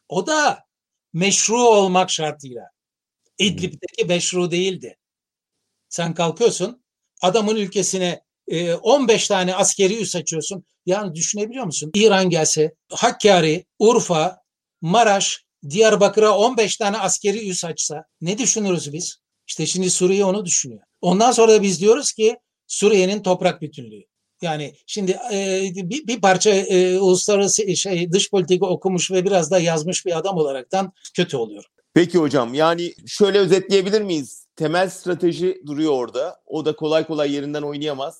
O 0.09 0.27
da 0.27 0.59
meşru 1.13 1.63
olmak 1.63 2.09
şartıyla. 2.09 2.63
İdlib'deki 3.37 4.05
meşru 4.05 4.51
değildi. 4.51 4.97
Sen 5.89 6.13
kalkıyorsun 6.13 6.83
adamın 7.21 7.55
ülkesine 7.55 8.21
15 8.81 9.27
tane 9.27 9.55
askeri 9.55 10.01
üs 10.01 10.15
açıyorsun. 10.15 10.65
Yani 10.85 11.15
düşünebiliyor 11.15 11.65
musun? 11.65 11.91
İran 11.93 12.29
gelse 12.29 12.73
Hakkari, 12.91 13.65
Urfa, 13.79 14.41
Maraş, 14.81 15.45
Diyarbakır'a 15.69 16.37
15 16.37 16.77
tane 16.77 16.97
askeri 16.97 17.49
üs 17.49 17.65
açsa 17.65 18.05
ne 18.21 18.37
düşünürüz 18.37 18.93
biz? 18.93 19.19
İşte 19.49 19.65
şimdi 19.65 19.89
Suriye 19.89 20.25
onu 20.25 20.45
düşünüyor. 20.45 20.81
Ondan 21.01 21.31
sonra 21.31 21.51
da 21.51 21.63
biz 21.63 21.81
diyoruz 21.81 22.11
ki 22.11 22.37
Suriye'nin 22.67 23.23
toprak 23.23 23.61
bütünlüğü. 23.61 24.03
Yani 24.41 24.73
şimdi 24.87 25.11
e, 25.33 25.61
bir, 25.75 26.07
bir 26.07 26.21
parça 26.21 26.49
e, 26.49 26.99
uluslararası 26.99 27.75
şey 27.75 28.11
dış 28.11 28.29
politika 28.29 28.65
okumuş 28.65 29.11
ve 29.11 29.25
biraz 29.25 29.51
da 29.51 29.59
yazmış 29.59 30.05
bir 30.05 30.17
adam 30.17 30.37
olaraktan 30.37 30.93
kötü 31.15 31.37
oluyor. 31.37 31.63
Peki 31.93 32.17
hocam 32.17 32.53
yani 32.53 32.93
şöyle 33.07 33.39
özetleyebilir 33.39 34.01
miyiz? 34.01 34.47
Temel 34.55 34.89
strateji 34.89 35.61
duruyor 35.65 35.93
orada. 35.93 36.39
O 36.45 36.65
da 36.65 36.75
kolay 36.75 37.07
kolay 37.07 37.33
yerinden 37.33 37.61
oynayamaz. 37.61 38.19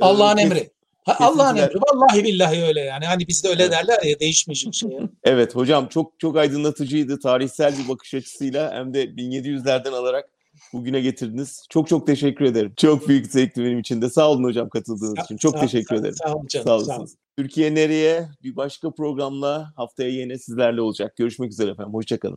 Allah'ın 0.00 0.36
ee, 0.36 0.42
emri. 0.42 0.70
Allah'ın 1.06 1.56
emri. 1.56 1.74
Vallahi 1.74 2.24
billahi 2.24 2.62
öyle 2.62 2.80
yani. 2.80 3.06
Hani 3.06 3.28
bizde 3.28 3.48
öyle 3.48 3.62
evet. 3.62 3.72
derler 3.72 4.02
ya 4.02 4.20
değişmeyecek 4.20 4.74
şey. 4.74 4.90
evet 5.24 5.54
hocam 5.54 5.88
çok 5.88 6.20
çok 6.20 6.36
aydınlatıcıydı. 6.36 7.18
Tarihsel 7.18 7.78
bir 7.78 7.88
bakış 7.88 8.14
açısıyla 8.14 8.74
hem 8.74 8.94
de 8.94 9.04
1700'lerden 9.04 9.92
alarak 9.92 10.37
bugüne 10.72 11.00
getirdiniz. 11.00 11.66
Çok 11.70 11.88
çok 11.88 12.06
teşekkür 12.06 12.44
ederim. 12.44 12.72
Çok 12.76 13.08
büyük 13.08 13.26
zevkti 13.26 13.64
benim 13.64 13.78
için 13.78 14.02
de. 14.02 14.10
Sağ 14.10 14.30
olun 14.30 14.44
hocam 14.44 14.68
katıldığınız 14.68 15.14
sağ, 15.16 15.22
için. 15.24 15.36
Çok 15.36 15.54
sağ, 15.54 15.60
teşekkür 15.60 15.96
sağ, 15.96 16.00
ederim. 16.00 16.14
Sağ 16.14 16.34
olun 16.34 16.46
canım. 16.46 16.66
Sağ 16.66 16.76
olasınız. 16.76 17.16
Türkiye 17.38 17.74
nereye? 17.74 18.28
Bir 18.42 18.56
başka 18.56 18.90
programla 18.90 19.72
haftaya 19.76 20.10
yine 20.10 20.38
sizlerle 20.38 20.80
olacak. 20.80 21.16
Görüşmek 21.16 21.52
üzere 21.52 21.70
efendim. 21.70 21.94
Hoşçakalın. 21.94 22.36